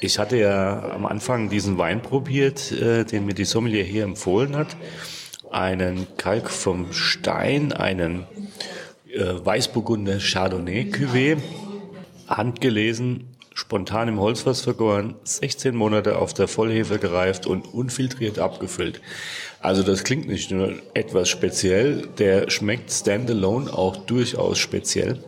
Ich 0.00 0.18
hatte 0.18 0.36
ja 0.36 0.90
am 0.90 1.06
Anfang 1.06 1.48
diesen 1.48 1.78
Wein 1.78 2.02
probiert, 2.02 2.72
äh, 2.72 3.04
den 3.04 3.26
mir 3.26 3.34
die 3.34 3.44
Sommelier 3.44 3.84
hier 3.84 4.04
empfohlen 4.04 4.56
hat. 4.56 4.76
Einen 5.50 6.06
Kalk 6.16 6.48
vom 6.50 6.92
Stein, 6.92 7.72
einen 7.72 8.26
äh, 9.12 9.44
Weißburgunder 9.44 10.18
Chardonnay 10.18 10.90
Cuvée, 10.90 11.36
handgelesen, 12.28 13.29
spontan 13.60 14.08
im 14.08 14.18
Holzfass 14.18 14.62
vergoren, 14.62 15.16
16 15.22 15.76
Monate 15.76 16.18
auf 16.18 16.32
der 16.32 16.48
Vollhefe 16.48 16.98
gereift 16.98 17.46
und 17.46 17.72
unfiltriert 17.74 18.38
abgefüllt. 18.38 19.02
Also 19.60 19.82
das 19.82 20.02
klingt 20.02 20.28
nicht 20.28 20.50
nur 20.50 20.72
etwas 20.94 21.28
speziell, 21.28 22.08
der 22.18 22.48
schmeckt 22.50 22.90
standalone 22.90 23.70
auch 23.70 23.96
durchaus 23.96 24.58
speziell. 24.58 25.22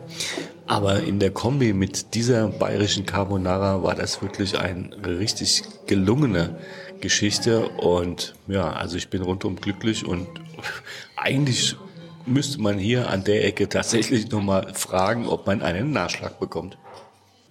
Aber 0.65 1.01
in 1.01 1.19
der 1.19 1.29
Kombi 1.29 1.73
mit 1.73 2.15
dieser 2.15 2.47
bayerischen 2.47 3.05
Carbonara 3.05 3.83
war 3.83 3.93
das 3.93 4.23
wirklich 4.23 4.57
eine 4.57 4.89
richtig 5.05 5.61
gelungene 5.85 6.57
Geschichte. 7.01 7.67
Und 7.69 8.33
ja, 8.47 8.73
also 8.73 8.97
ich 8.97 9.09
bin 9.09 9.21
rundum 9.21 9.57
glücklich 9.57 10.07
und 10.07 10.27
eigentlich 11.17 11.75
müsste 12.25 12.59
man 12.61 12.79
hier 12.79 13.11
an 13.11 13.23
der 13.23 13.45
Ecke 13.45 13.69
tatsächlich 13.69 14.31
nochmal 14.31 14.73
fragen, 14.73 15.27
ob 15.27 15.45
man 15.45 15.61
einen 15.61 15.91
Nachschlag 15.91 16.39
bekommt. 16.39 16.79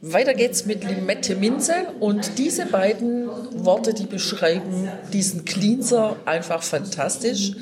Weiter 0.04 0.34
geht's 0.34 0.66
mit 0.66 0.82
Limette 0.82 1.36
Minze 1.36 1.74
und 2.00 2.36
diese 2.36 2.66
beiden 2.66 3.28
Worte, 3.64 3.94
die 3.94 4.06
beschreiben 4.06 4.90
diesen 5.12 5.44
Cleanser 5.44 6.16
einfach 6.24 6.64
fantastisch. 6.64 7.52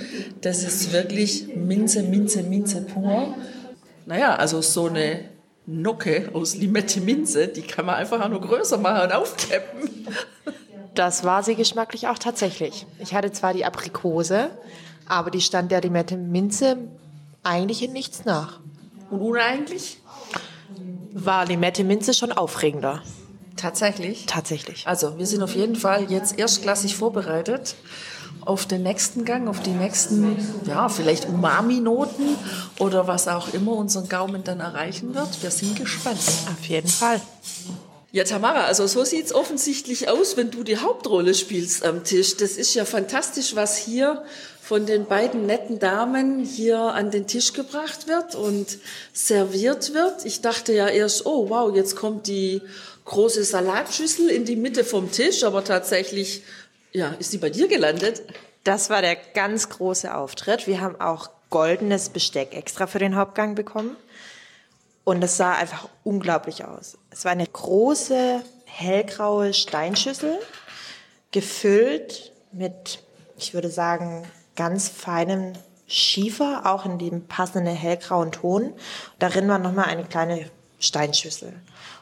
Das 0.41 0.63
ist 0.63 0.91
wirklich 0.91 1.55
Minze, 1.55 2.03
Minze, 2.03 2.43
Minze 2.43 2.81
pur. 2.81 3.35
Naja, 4.07 4.37
also 4.37 4.63
so 4.63 4.87
eine 4.87 5.29
Nocke 5.67 6.31
aus 6.33 6.57
Limette 6.57 7.03
Minze, 7.03 7.47
die 7.47 7.61
kann 7.61 7.85
man 7.85 7.97
einfach 7.97 8.27
noch 8.27 8.41
größer 8.41 8.79
machen 8.79 9.03
und 9.03 9.13
aufklappen. 9.13 9.91
Das 10.95 11.25
war 11.25 11.43
sie 11.43 11.57
geschmacklich 11.57 12.09
auch 12.09 12.19
tatsächlich. 12.19 12.87
Ich 13.01 13.13
hatte 13.13 13.33
zwar 13.33 13.53
die 13.53 13.67
Aprikose, 13.67 14.49
aber 15.07 15.31
die 15.31 15.43
stand 15.43 15.71
der 15.71 15.83
Limette 15.83 16.17
Minze 16.17 16.79
eigentlich 17.43 17.83
in 17.83 17.93
nichts 17.93 18.25
nach. 18.25 18.61
Und 19.11 19.21
uneigentlich? 19.21 19.99
War 21.13 21.47
Limette 21.47 21.85
Minze 21.85 22.15
schon 22.15 22.33
aufregender. 22.33 23.03
Tatsächlich. 23.57 24.27
Tatsächlich. 24.27 24.87
Also, 24.87 25.19
wir 25.19 25.27
sind 25.27 25.43
auf 25.43 25.55
jeden 25.55 25.77
Fall 25.77 26.11
jetzt 26.11 26.39
erstklassig 26.39 26.97
vorbereitet 26.97 27.75
auf 28.43 28.67
den 28.67 28.83
nächsten 28.83 29.25
Gang, 29.25 29.49
auf 29.49 29.61
die 29.61 29.71
nächsten, 29.71 30.37
ja, 30.67 30.89
vielleicht 30.89 31.29
Umami-Noten 31.29 32.37
oder 32.79 33.07
was 33.07 33.29
auch 33.29 33.53
immer 33.53 33.73
unseren 33.73 34.09
Gaumen 34.09 34.45
dann 34.45 34.61
erreichen 34.61 35.15
wird. 35.15 35.43
Wir 35.43 35.51
sind 35.51 35.77
gespannt. 35.77 36.19
Auf 36.19 36.65
jeden 36.67 36.89
Fall. 36.89 37.21
Ja, 38.13 38.25
Tamara, 38.25 38.65
also 38.65 38.89
so 38.89 39.05
sieht's 39.05 39.33
offensichtlich 39.33 40.09
aus, 40.09 40.37
wenn 40.37 40.51
du 40.51 40.65
die 40.65 40.79
Hauptrolle 40.79 41.33
spielst 41.33 41.85
am 41.85 42.03
Tisch. 42.03 42.37
Das 42.37 42.53
ist 42.53 42.75
ja 42.75 42.85
fantastisch, 42.85 43.55
was 43.55 43.77
hier 43.77 44.25
von 44.61 44.85
den 44.85 45.07
beiden 45.07 45.47
netten 45.47 45.79
Damen 45.79 46.45
hier 46.45 46.81
an 46.81 47.13
den 47.13 47.29
Tisch 47.29 47.53
gebracht 47.53 48.09
wird 48.09 48.35
und 48.35 48.79
serviert 49.13 49.95
wird. 49.95 50.25
Ich 50.25 50.41
dachte 50.41 50.73
ja 50.73 50.89
erst, 50.89 51.25
oh 51.25 51.51
wow, 51.51 51.75
jetzt 51.75 51.95
kommt 51.95 52.27
die 52.27 52.63
große 53.05 53.45
Salatschüssel 53.45 54.29
in 54.29 54.45
die 54.45 54.57
Mitte 54.57 54.83
vom 54.83 55.13
Tisch, 55.13 55.45
aber 55.45 55.63
tatsächlich, 55.63 56.43
ja, 56.93 57.15
ist 57.21 57.33
die 57.33 57.39
bei 57.39 57.51
dir 57.51 57.69
gelandet? 57.69 58.23
Das 58.65 58.91
war 58.91 59.03
der 59.03 59.17
ganz 59.35 59.69
große 59.69 60.13
Auftritt. 60.13 60.67
Wir 60.67 60.81
haben 60.81 61.01
auch 61.01 61.31
goldenes 61.49 62.09
Besteck 62.09 62.57
extra 62.57 62.89
für 62.89 62.99
den 62.99 63.15
Hauptgang 63.15 63.55
bekommen. 63.55 63.97
Und 65.11 65.25
es 65.25 65.39
sah 65.39 65.55
einfach 65.55 65.89
unglaublich 66.05 66.65
aus. 66.65 66.97
Es 67.11 67.25
war 67.25 67.33
eine 67.33 67.45
große, 67.45 68.45
hellgraue 68.65 69.53
Steinschüssel, 69.53 70.39
gefüllt 71.33 72.31
mit, 72.53 73.03
ich 73.37 73.53
würde 73.53 73.71
sagen, 73.71 74.25
ganz 74.55 74.89
feinem 74.89 75.55
Schiefer, 75.89 76.63
auch 76.65 76.87
in 76.87 77.01
dem 77.01 77.27
passenden 77.27 77.75
hellgrauen 77.75 78.31
Ton. 78.31 78.73
Darin 79.19 79.49
war 79.49 79.59
nochmal 79.59 79.87
eine 79.87 80.05
kleine 80.05 80.49
Steinschüssel. 80.79 81.55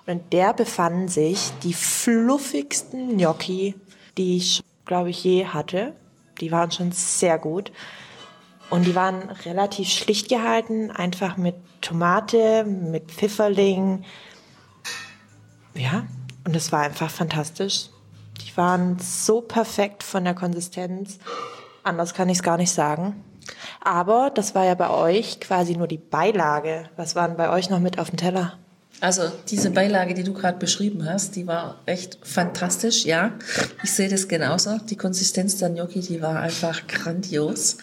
Und 0.04 0.12
in 0.12 0.28
der 0.28 0.52
befanden 0.52 1.08
sich 1.08 1.50
die 1.62 1.72
fluffigsten 1.72 3.16
Gnocchi, 3.16 3.74
die 4.18 4.36
ich, 4.36 4.62
glaube 4.84 5.08
ich, 5.08 5.24
je 5.24 5.46
hatte. 5.46 5.94
Die 6.42 6.52
waren 6.52 6.70
schon 6.72 6.92
sehr 6.92 7.38
gut. 7.38 7.72
Und 8.70 8.86
die 8.86 8.94
waren 8.94 9.30
relativ 9.44 9.88
schlicht 9.88 10.28
gehalten, 10.28 10.90
einfach 10.90 11.36
mit 11.36 11.54
Tomate, 11.80 12.64
mit 12.64 13.10
Pfifferling. 13.10 14.04
Ja, 15.74 16.06
und 16.44 16.54
es 16.54 16.70
war 16.72 16.80
einfach 16.80 17.10
fantastisch. 17.10 17.88
Die 18.42 18.56
waren 18.56 18.98
so 18.98 19.40
perfekt 19.40 20.02
von 20.02 20.24
der 20.24 20.34
Konsistenz. 20.34 21.18
Anders 21.82 22.14
kann 22.14 22.28
ich 22.28 22.38
es 22.38 22.42
gar 22.42 22.56
nicht 22.56 22.72
sagen. 22.72 23.24
Aber 23.80 24.30
das 24.34 24.54
war 24.54 24.64
ja 24.64 24.74
bei 24.74 24.90
euch 24.90 25.40
quasi 25.40 25.74
nur 25.74 25.88
die 25.88 25.98
Beilage. 25.98 26.90
Was 26.96 27.14
waren 27.16 27.36
bei 27.36 27.50
euch 27.50 27.70
noch 27.70 27.80
mit 27.80 27.98
auf 27.98 28.10
dem 28.10 28.18
Teller? 28.18 28.58
Also 29.00 29.22
diese 29.48 29.70
Beilage, 29.70 30.12
die 30.14 30.24
du 30.24 30.34
gerade 30.34 30.58
beschrieben 30.58 31.08
hast, 31.08 31.36
die 31.36 31.46
war 31.46 31.76
echt 31.86 32.18
fantastisch, 32.22 33.04
ja. 33.04 33.32
Ich 33.84 33.92
sehe 33.92 34.08
das 34.08 34.26
genauso. 34.26 34.78
Die 34.78 34.96
Konsistenz 34.96 35.56
der 35.56 35.70
Gnocchi, 35.70 36.00
die 36.00 36.20
war 36.20 36.40
einfach 36.40 36.86
grandios. 36.88 37.78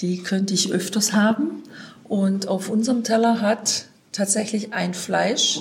Die 0.00 0.22
könnte 0.22 0.54
ich 0.54 0.72
öfters 0.72 1.12
haben. 1.12 1.62
Und 2.04 2.48
auf 2.48 2.68
unserem 2.68 3.04
Teller 3.04 3.40
hat 3.40 3.86
tatsächlich 4.12 4.72
ein 4.72 4.94
Fleisch 4.94 5.60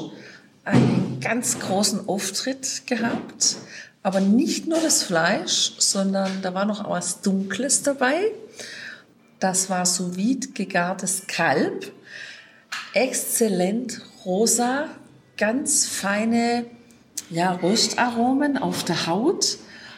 einen 0.65 1.19
ganz 1.19 1.59
großen 1.59 2.07
Auftritt 2.07 2.87
gehabt. 2.87 3.57
Aber 4.01 4.19
nicht 4.21 4.67
nur 4.67 4.79
das 4.79 5.03
Fleisch, 5.03 5.73
sondern 5.77 6.41
da 6.41 6.53
war 6.53 6.65
noch 6.65 6.89
was 6.89 7.21
Dunkles 7.21 7.83
dabei. 7.83 8.31
Das 9.39 9.69
war 9.69 9.85
sous 9.85 10.15
vide 10.15 10.49
gegartes 10.49 11.23
Kalb. 11.27 11.91
Exzellent 12.93 14.01
rosa, 14.25 14.87
ganz 15.37 15.85
feine 15.85 16.65
ja, 17.29 17.53
Röstaromen 17.53 18.57
auf 18.57 18.83
der 18.83 19.07
Haut, 19.07 19.57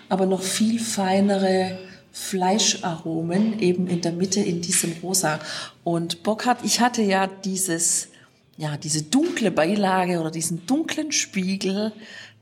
aber 0.10 0.26
noch 0.26 0.42
viel 0.42 0.80
feinere 0.80 1.80
Fleischaromen 2.12 3.60
eben 3.60 3.88
in 3.88 4.02
der 4.02 4.12
Mitte 4.12 4.42
in 4.42 4.62
diesem 4.62 4.94
Rosa. 5.02 5.40
Und 5.84 6.24
Bockhart, 6.24 6.60
ich 6.64 6.82
hatte 6.82 7.02
ja 7.02 7.28
dieses, 7.28 8.10
ja, 8.58 8.78
diese 8.78 9.04
dunkle 9.04 9.52
Beilage 9.52 10.20
oder 10.20 10.32
diesen 10.32 10.66
dunklen 10.66 11.12
Spiegel 11.12 11.94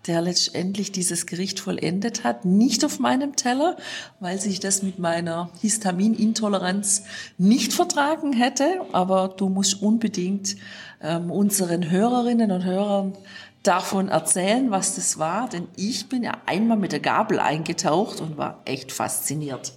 der 0.08 0.22
letztendlich 0.22 0.92
dieses 0.92 1.26
Gericht 1.26 1.60
vollendet 1.60 2.24
hat, 2.24 2.46
nicht 2.46 2.86
auf 2.86 3.00
meinem 3.00 3.36
Teller, 3.36 3.76
weil 4.20 4.40
sich 4.40 4.60
das 4.60 4.82
mit 4.82 4.98
meiner 4.98 5.50
Histaminintoleranz 5.62 7.04
nicht 7.38 7.74
vertragen 7.74 8.34
hätte. 8.34 8.82
Aber 8.94 9.34
du 9.36 9.50
musst 9.50 9.82
unbedingt 9.82 10.56
ähm, 11.02 11.30
unseren 11.32 11.90
Hörerinnen 11.90 12.52
und 12.52 12.64
Hörern 12.64 13.14
davon 13.63 14.10
erzählen, 14.10 14.72
was 14.72 14.96
das 14.96 15.20
war, 15.20 15.50
denn 15.50 15.68
ich 15.75 16.10
bin 16.10 16.24
ja 16.24 16.34
einmal 16.46 16.78
mit 16.78 16.92
der 16.92 17.00
Gabel 17.00 17.39
eingetaucht 17.39 18.22
und 18.22 18.38
war 18.38 18.62
echt 18.66 18.92
fasziniert. 18.92 19.74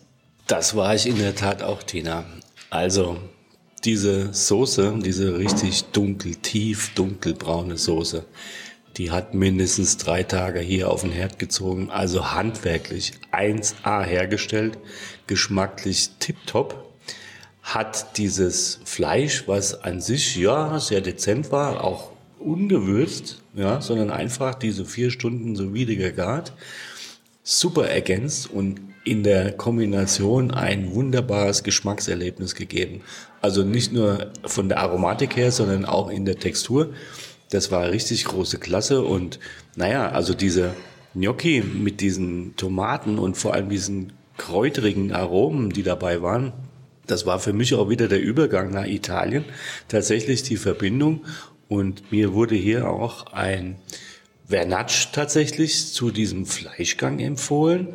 Das 0.47 0.77
war 0.77 0.95
ich 0.95 1.07
in 1.07 1.19
der 1.19 1.35
Tat 1.35 1.63
auch, 1.63 1.83
Tina. 1.83 2.25
Also 2.71 3.19
diese 3.85 4.33
Soße, 4.33 4.99
diese 5.03 5.39
richtig 5.39 5.85
dunkel, 5.87 6.37
tief 6.37 6.95
dunkelbraune 6.95 7.77
Soße, 7.77 8.25
die 8.97 9.11
hat 9.11 9.35
mindestens 9.35 9.97
drei 9.97 10.23
Tage 10.23 10.61
hier 10.61 10.91
auf 10.91 11.01
den 11.01 11.13
Herd 11.13 11.39
gezogen, 11.39 11.91
also 11.91 12.33
handwerklich 12.33 13.13
1A 13.33 14.03
hergestellt, 14.03 14.79
geschmacklich 15.27 16.11
tipptopp. 16.19 16.93
Hat 17.63 18.19
dieses 18.19 18.81
Fleisch, 18.85 19.47
was 19.47 19.83
an 19.83 20.01
sich 20.01 20.37
ja 20.37 20.79
sehr 20.81 21.01
dezent 21.01 21.53
war, 21.53 21.85
auch 21.85 22.12
ungewürzt, 22.45 23.43
ja, 23.55 23.81
sondern 23.81 24.11
einfach 24.11 24.55
diese 24.55 24.85
vier 24.85 25.11
Stunden 25.11 25.57
so 25.57 25.75
wieder 25.75 25.95
gegart, 25.95 26.53
super 27.43 27.89
ergänzt 27.89 28.51
und 28.51 28.81
in 29.05 29.25
der 29.25 29.53
Kombination 29.53 30.53
ein 30.53 30.95
wunderbares 30.95 31.65
Geschmackserlebnis 31.65 32.55
gegeben. 32.55 33.01
Also 33.41 33.65
nicht 33.65 33.93
nur 33.93 34.31
von 34.45 34.69
der 34.69 34.79
Aromatik 34.79 35.37
her, 35.37 35.51
sondern 35.51 35.85
auch 35.85 36.09
in 36.09 36.25
der 36.25 36.39
Textur. 36.39 36.93
Das 37.51 37.71
war 37.71 37.91
richtig 37.91 38.25
große 38.25 38.59
Klasse 38.59 39.03
und 39.03 39.41
naja, 39.75 40.11
also 40.11 40.35
diese 40.35 40.75
Gnocchi 41.15 41.63
mit 41.63 42.01
diesen 42.01 42.57
Tomaten 42.57 43.19
und 43.19 43.37
vor 43.37 43.55
allem 43.55 43.69
diesen 43.69 44.13
kräuterigen 44.39 45.13
Aromen, 45.13 45.71
die 45.71 45.83
dabei 45.83 46.23
waren, 46.23 46.53
das 47.07 47.27
war 47.27 47.41
für 47.41 47.53
mich 47.53 47.75
auch 47.75 47.89
wieder 47.89 48.09
der 48.09 48.23
Übergang 48.23 48.71
nach 48.71 48.87
Italien. 48.87 49.45
Tatsächlich 49.89 50.45
die 50.45 50.57
Verbindung 50.57 51.25
und 51.73 52.13
mir 52.13 52.35
wurde 52.35 52.55
hier 52.55 52.91
auch 52.91 53.33
ein 53.33 53.77
Vernatsch 54.47 55.09
tatsächlich 55.13 55.95
zu 55.95 56.11
diesem 56.11 56.45
Fleischgang 56.45 57.19
empfohlen. 57.19 57.89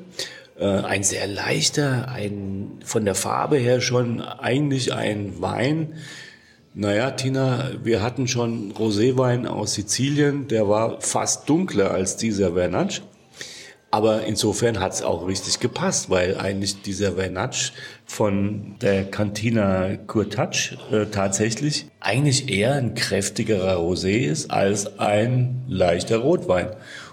Äh, 0.59 0.65
ein 0.65 1.03
sehr 1.03 1.27
leichter, 1.27 2.09
ein 2.09 2.79
von 2.83 3.05
der 3.05 3.13
Farbe 3.13 3.57
her 3.57 3.79
schon 3.79 4.19
eigentlich 4.19 4.95
ein 4.95 5.39
Wein, 5.41 5.93
naja, 6.73 7.11
Tina, 7.11 7.71
wir 7.83 8.01
hatten 8.01 8.27
schon 8.27 8.71
Roséwein 8.73 9.45
aus 9.45 9.75
Sizilien, 9.75 10.47
der 10.47 10.67
war 10.67 10.99
fast 11.01 11.47
dunkler 11.47 11.91
als 11.91 12.17
dieser 12.17 12.53
Vernatsch. 12.53 13.01
Aber 13.91 14.25
insofern 14.25 14.79
hat 14.79 14.93
es 14.93 15.01
auch 15.01 15.27
richtig 15.27 15.59
gepasst, 15.59 16.09
weil 16.09 16.37
eigentlich 16.37 16.81
dieser 16.81 17.13
Vernatsch 17.13 17.73
von 18.07 18.75
der 18.81 19.05
Cantina 19.11 19.97
Kurtatsch 20.07 20.75
äh, 20.91 21.05
tatsächlich 21.05 21.87
eigentlich 21.99 22.49
eher 22.49 22.75
ein 22.75 22.95
kräftigerer 22.95 23.75
Rosé 23.77 24.25
ist 24.25 24.49
als 24.49 24.97
ein 24.97 25.63
leichter 25.67 26.17
Rotwein. 26.17 26.69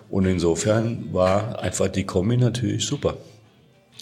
Und 0.08 0.24
insofern 0.26 1.12
war 1.12 1.58
einfach 1.58 1.88
die 1.88 2.04
Kombi 2.04 2.36
natürlich 2.36 2.86
super. 2.86 3.16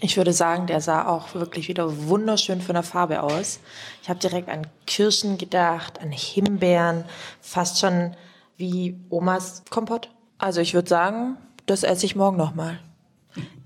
Ich 0.00 0.16
würde 0.16 0.32
sagen, 0.32 0.66
der 0.66 0.80
sah 0.80 1.06
auch 1.06 1.34
wirklich 1.34 1.68
wieder 1.68 2.08
wunderschön 2.08 2.60
von 2.60 2.74
der 2.74 2.82
Farbe 2.82 3.22
aus. 3.22 3.60
Ich 4.02 4.08
habe 4.08 4.18
direkt 4.18 4.48
an 4.48 4.66
Kirschen 4.86 5.38
gedacht, 5.38 6.00
an 6.00 6.10
Himbeeren, 6.12 7.04
fast 7.40 7.78
schon 7.78 8.14
wie 8.56 8.96
Omas 9.10 9.62
Kompott. 9.70 10.10
Also 10.38 10.60
ich 10.60 10.74
würde 10.74 10.88
sagen, 10.88 11.36
das 11.66 11.84
esse 11.84 12.04
ich 12.04 12.16
morgen 12.16 12.36
nochmal. 12.36 12.80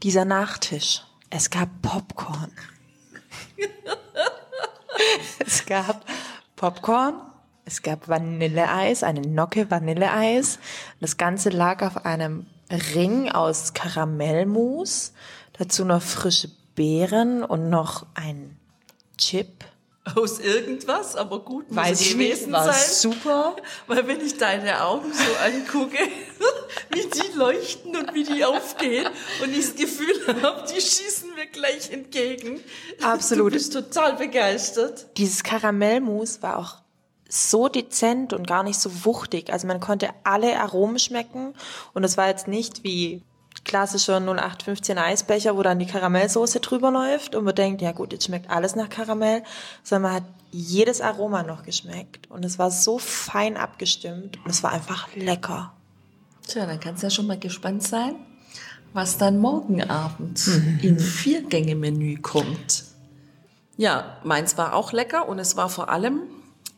Dieser 0.03 0.25
Nachtisch. 0.25 1.03
Es 1.31 1.51
gab 1.51 1.69
Popcorn. 1.83 2.53
es 5.47 5.67
gab 5.67 6.05
Popcorn, 6.57 7.15
es 7.65 7.83
gab 7.83 8.09
Vanilleeis, 8.09 9.03
eine 9.03 9.23
Nocke 9.23 9.71
Vanilleeis. 9.71 10.59
Das 11.01 11.17
Ganze 11.17 11.51
lag 11.51 11.83
auf 11.83 12.05
einem 12.05 12.47
Ring 12.95 13.31
aus 13.31 13.75
Karamellmus 13.75 15.13
Dazu 15.59 15.85
noch 15.85 16.03
frische 16.03 16.51
Beeren 16.75 17.43
und 17.43 17.71
noch 17.71 18.07
ein 18.15 18.59
Chip. 19.17 19.65
Aus 20.15 20.39
irgendwas, 20.39 21.17
aber 21.17 21.41
gut 21.41 21.69
muss 21.69 21.77
Weiß 21.77 22.01
es 22.01 22.13
gewesen 22.13 22.53
war 22.53 22.73
sein. 22.73 23.11
super. 23.13 23.57
Weil 23.89 24.07
wenn 24.07 24.21
ich 24.21 24.37
deine 24.37 24.85
Augen 24.85 25.13
so 25.13 25.25
angucke, 25.45 25.99
wie 26.91 27.07
die 27.09 27.37
leuchten 27.37 27.97
und 27.97 28.15
wie 28.15 28.23
die 28.23 28.45
aufgehen 28.45 29.09
und 29.43 29.51
ich 29.51 29.67
das 29.67 29.75
Gefühl 29.75 30.43
habe, 30.43 30.65
die 30.73 30.81
schießen 30.81 31.35
mir 31.37 31.47
gleich 31.47 31.93
entgegen. 31.93 32.61
Absolut. 33.03 33.53
Du 33.53 33.57
bist 33.57 33.73
total 33.73 34.17
begeistert. 34.17 35.07
Dieses 35.17 35.45
Karamellmus 35.45 36.43
war 36.43 36.59
auch 36.59 36.77
so 37.29 37.69
dezent 37.69 38.33
und 38.33 38.47
gar 38.47 38.63
nicht 38.63 38.79
so 38.79 39.05
wuchtig. 39.05 39.53
Also 39.53 39.67
man 39.67 39.81
konnte 39.81 40.11
alle 40.25 40.59
Aromen 40.59 40.99
schmecken 40.99 41.55
und 41.93 42.05
es 42.05 42.17
war 42.17 42.29
jetzt 42.29 42.49
nicht 42.49 42.85
wie 42.85 43.23
klassischer 43.65 44.21
0815 44.21 44.97
Eisbecher, 44.97 45.57
wo 45.57 45.63
dann 45.63 45.79
die 45.79 45.87
Karamellsoße 45.87 46.61
drüber 46.61 46.91
läuft 46.91 47.35
und 47.35 47.45
man 47.45 47.55
denkt, 47.55 47.83
ja 47.83 47.93
gut, 47.93 48.13
jetzt 48.13 48.27
schmeckt 48.27 48.49
alles 48.49 48.77
nach 48.77 48.89
Karamell, 48.89 49.43
sondern 49.83 50.13
man 50.13 50.23
hat 50.23 50.29
jedes 50.53 51.01
Aroma 51.01 51.43
noch 51.43 51.65
geschmeckt 51.65 52.31
und 52.31 52.45
es 52.45 52.59
war 52.59 52.71
so 52.71 52.99
fein 52.99 53.57
abgestimmt 53.57 54.39
und 54.45 54.51
es 54.51 54.63
war 54.63 54.73
einfach 54.73 55.09
lecker. 55.17 55.73
Tja, 56.47 56.65
dann 56.65 56.79
kannst 56.79 57.03
du 57.03 57.07
ja 57.09 57.11
schon 57.11 57.27
mal 57.27 57.39
gespannt 57.39 57.83
sein, 57.83 58.15
was 58.97 59.19
dann 59.19 59.39
morgen 59.39 59.83
Abend 59.83 60.47
mhm. 60.47 60.79
im 60.83 60.99
Viergänge-Menü 60.99 62.17
kommt. 62.17 62.85
Ja, 63.77 64.19
meins 64.25 64.57
war 64.59 64.75
auch 64.75 64.93
lecker 64.93 65.29
und 65.29 65.39
es 65.39 65.57
war 65.57 65.69
vor 65.69 65.91
allem 65.91 66.23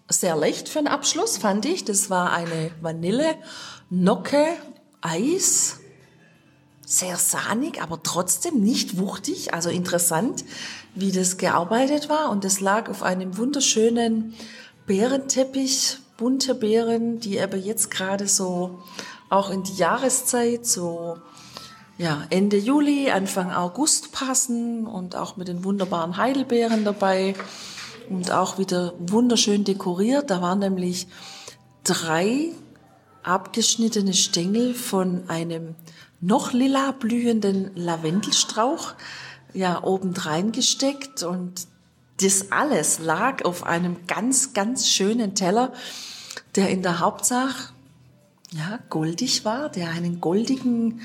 sehr 0.09 0.37
leicht 0.37 0.69
für 0.69 0.81
den 0.81 0.89
Abschluss, 0.89 1.39
fand 1.39 1.65
ich. 1.65 1.85
Das 1.85 2.11
war 2.11 2.33
eine 2.33 2.73
Vanille, 2.81 3.37
Nocke, 3.89 4.47
Eis 5.01 5.79
sehr 6.89 7.17
sahnig, 7.19 7.83
aber 7.83 8.03
trotzdem 8.03 8.63
nicht 8.63 8.97
wuchtig. 8.97 9.53
Also 9.53 9.69
interessant, 9.69 10.43
wie 10.95 11.13
das 11.13 11.37
gearbeitet 11.37 12.09
war. 12.09 12.31
Und 12.31 12.47
es 12.47 12.61
lag 12.61 12.89
auf 12.89 13.03
einem 13.03 13.37
wunderschönen 13.37 14.35
Beerenteppich, 14.87 15.99
bunte 16.17 16.55
Beeren, 16.55 17.21
die 17.21 17.39
aber 17.39 17.59
jetzt 17.59 17.91
gerade 17.91 18.27
so 18.27 18.83
auch 19.29 19.51
in 19.51 19.65
die 19.65 19.75
Jahreszeit, 19.75 20.67
so 20.67 21.19
ja, 21.99 22.25
Ende 22.31 22.57
Juli, 22.57 23.11
Anfang 23.11 23.53
August 23.53 24.13
passen 24.13 24.87
und 24.87 25.17
auch 25.17 25.37
mit 25.37 25.49
den 25.49 25.65
wunderbaren 25.65 26.17
Heidelbeeren 26.17 26.85
dabei. 26.85 27.35
und 28.09 28.31
auch 28.31 28.57
wieder 28.57 28.95
wunderschön 28.99 29.65
dekoriert. 29.65 30.31
Da 30.31 30.41
waren 30.41 30.61
nämlich 30.61 31.09
drei 31.85 32.53
abgeschnittene 33.23 34.15
Stängel 34.15 34.73
von 34.73 35.29
einem 35.29 35.75
noch 36.21 36.53
lila 36.53 36.93
blühenden 36.93 37.71
Lavendelstrauch 37.77 38.95
ja 39.53 39.83
obendrein 39.83 40.53
gesteckt 40.53 41.23
und 41.23 41.67
das 42.21 42.51
alles 42.51 42.99
lag 42.99 43.45
auf 43.45 43.65
einem 43.65 44.07
ganz, 44.07 44.53
ganz 44.53 44.89
schönen 44.89 45.35
Teller, 45.35 45.73
der 46.57 46.71
in 46.71 46.83
der 46.83 46.99
Hauptsache 46.99 47.73
ja, 48.53 48.79
goldig 48.89 49.45
war, 49.45 49.69
der 49.69 49.91
einen 49.91 50.21
goldigen 50.21 51.03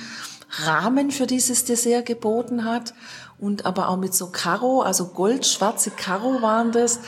Rahmen 0.61 1.11
für 1.11 1.27
dieses 1.27 1.65
Dessert 1.65 2.05
geboten 2.05 2.65
hat 2.65 2.93
und 3.39 3.65
aber 3.65 3.89
auch 3.89 3.97
mit 3.97 4.13
so 4.13 4.27
Karo, 4.27 4.81
also 4.81 5.07
goldschwarze 5.07 5.91
Karo 5.91 6.41
waren 6.41 6.71
das. 6.71 6.99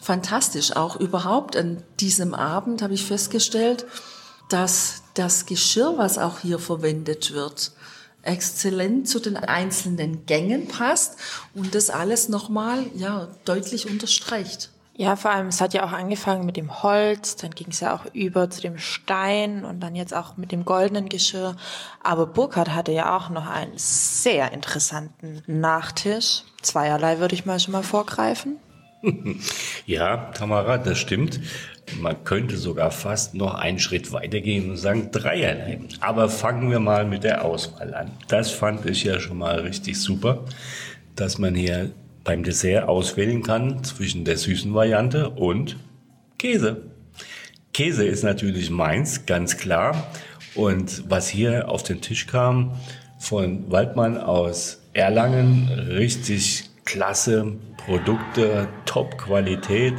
Fantastisch. 0.00 0.76
Auch 0.76 0.96
überhaupt 1.00 1.56
an 1.56 1.82
diesem 1.98 2.34
Abend 2.34 2.82
habe 2.82 2.92
ich 2.92 3.06
festgestellt, 3.06 3.86
dass 4.50 5.02
das 5.14 5.46
Geschirr, 5.46 5.94
was 5.96 6.18
auch 6.18 6.40
hier 6.40 6.58
verwendet 6.58 7.32
wird, 7.32 7.72
exzellent 8.22 9.08
zu 9.08 9.18
den 9.18 9.36
einzelnen 9.36 10.26
Gängen 10.26 10.68
passt 10.68 11.16
und 11.54 11.74
das 11.74 11.88
alles 11.90 12.28
nochmal 12.28 12.84
ja, 12.94 13.28
deutlich 13.44 13.88
unterstreicht. 13.88 14.70
Ja, 14.96 15.16
vor 15.16 15.32
allem, 15.32 15.48
es 15.48 15.60
hat 15.60 15.74
ja 15.74 15.84
auch 15.84 15.90
angefangen 15.90 16.46
mit 16.46 16.56
dem 16.56 16.82
Holz, 16.84 17.34
dann 17.34 17.50
ging 17.50 17.68
es 17.70 17.80
ja 17.80 17.96
auch 17.96 18.06
über 18.12 18.48
zu 18.48 18.60
dem 18.60 18.78
Stein 18.78 19.64
und 19.64 19.80
dann 19.80 19.96
jetzt 19.96 20.14
auch 20.14 20.36
mit 20.36 20.52
dem 20.52 20.64
goldenen 20.64 21.08
Geschirr. 21.08 21.56
Aber 22.00 22.26
Burkhard 22.26 22.72
hatte 22.72 22.92
ja 22.92 23.16
auch 23.16 23.28
noch 23.28 23.48
einen 23.48 23.72
sehr 23.76 24.52
interessanten 24.52 25.42
Nachtisch. 25.48 26.42
Zweierlei 26.62 27.18
würde 27.18 27.34
ich 27.34 27.44
mal 27.44 27.58
schon 27.58 27.72
mal 27.72 27.82
vorgreifen. 27.82 28.58
ja, 29.86 30.30
Tamara, 30.32 30.78
das 30.78 30.98
stimmt. 30.98 31.40
Man 32.00 32.22
könnte 32.22 32.56
sogar 32.56 32.92
fast 32.92 33.34
noch 33.34 33.54
einen 33.54 33.80
Schritt 33.80 34.12
weitergehen 34.12 34.70
und 34.70 34.76
sagen 34.76 35.10
dreierlei. 35.10 35.80
Aber 36.00 36.28
fangen 36.28 36.70
wir 36.70 36.78
mal 36.78 37.04
mit 37.04 37.24
der 37.24 37.44
Auswahl 37.44 37.94
an. 37.94 38.12
Das 38.28 38.52
fand 38.52 38.86
ich 38.86 39.02
ja 39.02 39.18
schon 39.18 39.38
mal 39.38 39.58
richtig 39.58 40.00
super, 40.00 40.44
dass 41.16 41.38
man 41.38 41.56
hier 41.56 41.90
beim 42.24 42.42
Dessert 42.42 42.88
auswählen 42.88 43.42
kann 43.42 43.84
zwischen 43.84 44.24
der 44.24 44.38
süßen 44.38 44.74
Variante 44.74 45.30
und 45.30 45.76
Käse. 46.38 46.82
Käse 47.72 48.04
ist 48.06 48.24
natürlich 48.24 48.70
meins, 48.70 49.26
ganz 49.26 49.56
klar. 49.58 50.10
Und 50.54 51.10
was 51.10 51.28
hier 51.28 51.68
auf 51.68 51.82
den 51.82 52.00
Tisch 52.00 52.26
kam 52.26 52.72
von 53.18 53.70
Waldmann 53.70 54.16
aus 54.18 54.80
Erlangen, 54.92 55.68
richtig 55.68 56.70
klasse 56.84 57.52
Produkte, 57.84 58.68
Top-Qualität. 58.86 59.94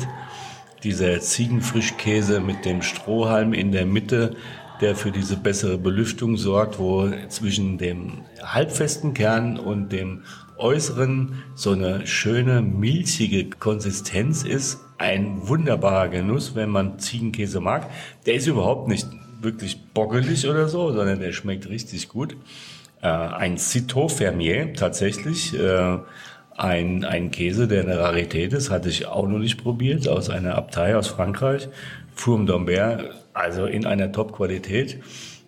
Dieser 0.83 1.19
Ziegenfrischkäse 1.19 2.39
mit 2.39 2.63
dem 2.63 2.81
Strohhalm 2.81 3.53
in 3.53 3.71
der 3.71 3.85
Mitte, 3.85 4.35
der 4.81 4.95
für 4.95 5.11
diese 5.11 5.37
bessere 5.37 5.77
Belüftung 5.77 6.37
sorgt, 6.37 6.79
wo 6.79 7.09
zwischen 7.29 7.77
dem 7.77 8.23
halbfesten 8.43 9.13
Kern 9.13 9.57
und 9.57 9.91
dem 9.91 10.23
Äußeren 10.57 11.43
so 11.55 11.71
eine 11.71 12.07
schöne 12.07 12.61
milchige 12.61 13.49
Konsistenz 13.49 14.43
ist. 14.43 14.79
Ein 14.97 15.47
wunderbarer 15.47 16.07
Genuss, 16.07 16.55
wenn 16.55 16.69
man 16.69 16.99
Ziegenkäse 16.99 17.59
mag. 17.59 17.89
Der 18.25 18.35
ist 18.35 18.47
überhaupt 18.47 18.87
nicht 18.87 19.07
wirklich 19.41 19.81
bockelig 19.93 20.47
oder 20.47 20.69
so, 20.69 20.91
sondern 20.91 21.19
der 21.19 21.33
schmeckt 21.33 21.67
richtig 21.67 22.07
gut. 22.07 22.37
Äh, 23.01 23.07
ein 23.07 23.57
Citeau 23.57 24.07
Fermier 24.07 24.73
tatsächlich. 24.73 25.57
Äh, 25.57 25.97
ein, 26.57 27.03
ein 27.03 27.31
Käse, 27.31 27.67
der 27.67 27.83
eine 27.83 27.99
Rarität 27.99 28.53
ist, 28.53 28.71
hatte 28.71 28.87
ich 28.87 29.07
auch 29.07 29.27
noch 29.27 29.39
nicht 29.39 29.61
probiert, 29.61 30.07
aus 30.07 30.29
einer 30.29 30.55
Abtei 30.55 30.95
aus 30.95 31.09
Frankreich. 31.09 31.67
Fourme 32.13 32.45
d'Ambert, 32.49 33.09
also 33.35 33.65
in 33.65 33.85
einer 33.85 34.11
Top-Qualität. 34.11 35.01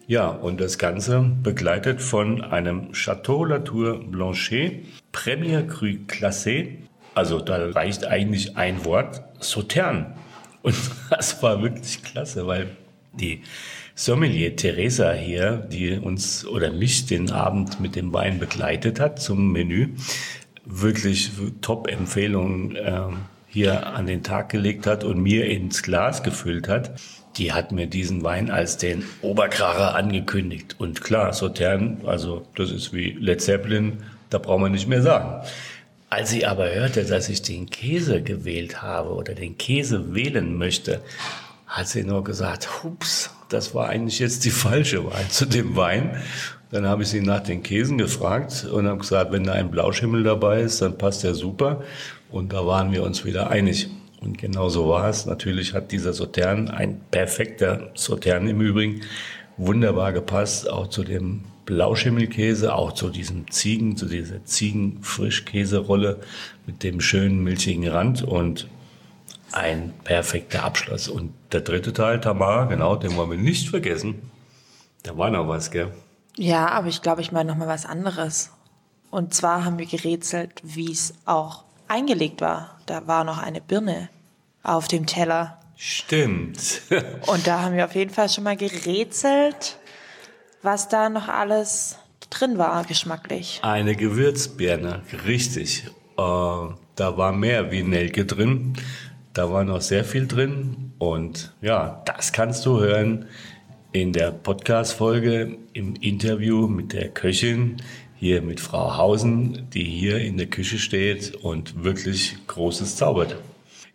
Ja, 0.08 0.28
und 0.28 0.62
das 0.62 0.78
Ganze 0.78 1.22
begleitet 1.44 2.02
von 2.02 2.42
einem 2.42 2.94
Chateau 2.94 3.44
Latour 3.44 4.00
Blanchet 4.00 4.86
Premier 5.12 5.66
Cru 5.66 5.98
Classé. 6.08 6.78
Also 7.14 7.40
da 7.40 7.72
reicht 7.72 8.06
eigentlich 8.06 8.56
ein 8.56 8.86
Wort, 8.86 9.22
Sautern. 9.40 10.14
Und 10.62 10.76
das 11.10 11.42
war 11.42 11.62
wirklich 11.62 12.04
klasse, 12.04 12.48
weil 12.48 12.70
die 13.14 13.42
Sommelier 13.96 14.56
Teresa 14.56 15.12
hier, 15.14 15.58
die 15.58 15.98
uns 15.98 16.46
oder 16.46 16.72
mich 16.72 17.08
den 17.08 17.32
Abend 17.32 17.80
mit 17.80 17.96
dem 17.96 18.14
Wein 18.14 18.38
begleitet 18.38 19.00
hat 19.00 19.20
zum 19.20 19.52
Menü, 19.52 19.96
wirklich 20.64 21.32
Top-Empfehlungen 21.62 22.76
äh, 22.76 23.02
hier 23.48 23.88
an 23.88 24.06
den 24.06 24.24
Tag 24.24 24.50
gelegt 24.50 24.86
hat 24.86 25.04
und 25.04 25.20
mir 25.20 25.48
ins 25.48 25.82
Glas 25.82 26.22
gefüllt 26.22 26.68
hat 26.68 26.92
die 27.38 27.54
hat 27.54 27.72
mir 27.72 27.88
diesen 27.88 28.24
Wein 28.24 28.50
als 28.50 28.78
den 28.78 29.04
Oberkracher 29.22 29.96
angekündigt. 29.96 30.76
Und 30.80 31.02
klar, 31.02 31.34
Sautern, 31.34 32.02
also 32.06 32.46
das 32.56 32.72
ist 32.72 32.94
wie 32.94 33.12
Led 33.12 33.42
Zeppelin, 33.42 34.04
da 34.30 34.38
braucht 34.38 34.62
man 34.62 34.72
nicht 34.72 34.88
mehr 34.88 35.02
sagen. 35.02 35.46
Als 36.10 36.30
sie 36.30 36.46
aber 36.46 36.74
hörte, 36.74 37.04
dass 37.04 37.30
ich 37.30 37.42
den 37.42 37.70
Käse 37.70 38.22
gewählt 38.22 38.82
habe 38.82 39.10
oder 39.10 39.36
den 39.36 39.58
Käse 39.58 40.16
wählen 40.16 40.58
möchte, 40.58 41.02
hat 41.68 41.88
sie 41.90 42.04
nur 42.04 42.24
gesagt, 42.24 42.84
hups, 42.84 43.30
das 43.50 43.76
war 43.76 43.90
eigentlich 43.90 44.20
jetzt 44.20 44.46
die 44.46 44.52
falsche 44.52 45.06
Wahl 45.06 45.28
zu 45.30 45.46
dem 45.46 45.76
Wein. 45.76 46.22
Dann 46.72 46.86
habe 46.86 47.04
ich 47.04 47.10
sie 47.10 47.22
nach 47.22 47.42
den 47.42 47.64
Käsen 47.64 47.98
gefragt 47.98 48.66
und 48.66 48.88
habe 48.88 49.00
gesagt, 49.00 49.32
wenn 49.32 49.44
da 49.44 49.54
ein 49.54 49.72
Blauschimmel 49.72 50.24
dabei 50.24 50.62
ist, 50.62 50.82
dann 50.82 50.98
passt 50.98 51.24
der 51.24 51.34
super. 51.34 51.84
Und 52.30 52.52
da 52.52 52.66
waren 52.66 52.92
wir 52.92 53.04
uns 53.04 53.24
wieder 53.24 53.50
einig. 53.50 53.90
Und 54.22 54.38
genau 54.38 54.70
so 54.70 54.90
war 54.90 55.10
es. 55.10 55.26
Natürlich 55.26 55.74
hat 55.74 55.92
dieser 55.92 56.14
Sautern, 56.14 56.70
ein 56.70 57.02
perfekter 57.12 57.92
Sautern 57.94 58.48
im 58.48 58.62
Übrigen, 58.62 59.02
wunderbar 59.58 60.14
gepasst, 60.14 60.70
auch 60.70 60.88
zu 60.88 61.04
dem 61.04 61.44
Blauschimmelkäse, 61.66 62.74
auch 62.74 62.94
zu 62.94 63.10
diesem 63.10 63.52
Ziegen, 63.52 63.98
zu 63.98 64.06
dieser 64.06 64.44
Ziegenfrischkäserolle 64.46 66.20
mit 66.66 66.84
dem 66.84 67.02
schönen 67.02 67.44
milchigen 67.44 67.88
Rand 67.88 68.24
und 68.24 68.68
ein 69.52 69.94
perfekter 70.04 70.64
Abschluss. 70.64 71.08
Und 71.08 71.34
der 71.52 71.62
dritte 71.62 71.94
Teil, 71.94 72.22
Tamar, 72.22 72.68
genau, 72.68 72.96
den 72.96 73.16
wollen 73.16 73.32
wir 73.32 73.38
nicht 73.38 73.70
vergessen. 73.70 74.32
Da 75.04 75.18
war 75.18 75.30
noch 75.30 75.48
was, 75.48 75.72
gell? 75.72 75.92
Ja, 76.36 76.68
aber 76.70 76.88
ich 76.88 77.02
glaube, 77.02 77.22
ich 77.22 77.32
meine 77.32 77.52
noch 77.52 77.58
mal 77.58 77.68
was 77.68 77.86
anderes. 77.86 78.52
Und 79.10 79.34
zwar 79.34 79.66
haben 79.66 79.78
wir 79.78 79.86
gerätselt, 79.86 80.62
wie 80.64 80.92
es 80.92 81.14
auch 81.26 81.64
eingelegt 81.88 82.42
war. 82.42 82.80
Da 82.86 83.08
war 83.08 83.24
noch 83.24 83.42
eine 83.42 83.62
Birne 83.62 84.10
auf 84.64 84.88
dem 84.88 85.06
Teller. 85.06 85.60
Stimmt. 85.76 86.82
Und 87.28 87.48
da 87.48 87.62
haben 87.62 87.76
wir 87.76 87.86
auf 87.86 87.96
jeden 87.96 88.12
Fall 88.12 88.30
schon 88.30 88.44
mal 88.44 88.58
gerätselt, 88.58 89.78
was 90.62 90.90
da 90.90 91.10
noch 91.10 91.28
alles 91.28 91.98
drin 92.30 92.58
war, 92.58 92.84
geschmacklich. 92.84 93.60
Eine 93.62 93.96
Gewürzbirne, 93.96 95.04
richtig. 95.26 95.86
Äh, 96.18 96.22
da 96.96 97.18
war 97.18 97.32
mehr 97.32 97.72
wie 97.72 97.84
Nelke 97.84 98.26
drin. 98.26 98.74
Da 99.34 99.52
war 99.52 99.64
noch 99.64 99.82
sehr 99.82 100.04
viel 100.04 100.28
drin. 100.28 100.94
Und 100.98 101.54
ja, 101.62 102.02
das 102.06 102.34
kannst 102.34 102.66
du 102.66 102.80
hören 102.80 103.28
in 103.92 104.14
der 104.14 104.32
Podcast-Folge 104.32 105.58
im 105.74 105.96
Interview 105.96 106.68
mit 106.68 106.94
der 106.94 107.10
Köchin, 107.10 107.78
hier 108.20 108.42
mit 108.42 108.60
Frau 108.60 108.98
Hausen, 108.98 109.70
die 109.74 109.84
hier 109.84 110.20
in 110.20 110.38
der 110.38 110.48
Küche 110.48 110.80
steht 110.80 111.36
und 111.36 111.84
wirklich 111.84 112.36
Großes 112.48 112.96
zaubert. 112.96 113.36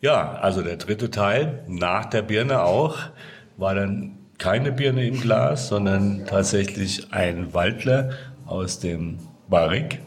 Ja, 0.00 0.32
also 0.34 0.62
der 0.62 0.76
dritte 0.76 1.10
Teil, 1.10 1.64
nach 1.68 2.06
der 2.06 2.22
Birne 2.22 2.62
auch, 2.62 2.98
war 3.56 3.74
dann 3.74 4.18
keine 4.38 4.72
Birne 4.72 5.06
im 5.06 5.20
Glas, 5.20 5.68
sondern 5.68 6.26
tatsächlich 6.26 7.12
ein 7.12 7.54
Waldler 7.54 8.10
aus 8.46 8.80
dem 8.80 9.18
Barrik. 9.48 10.00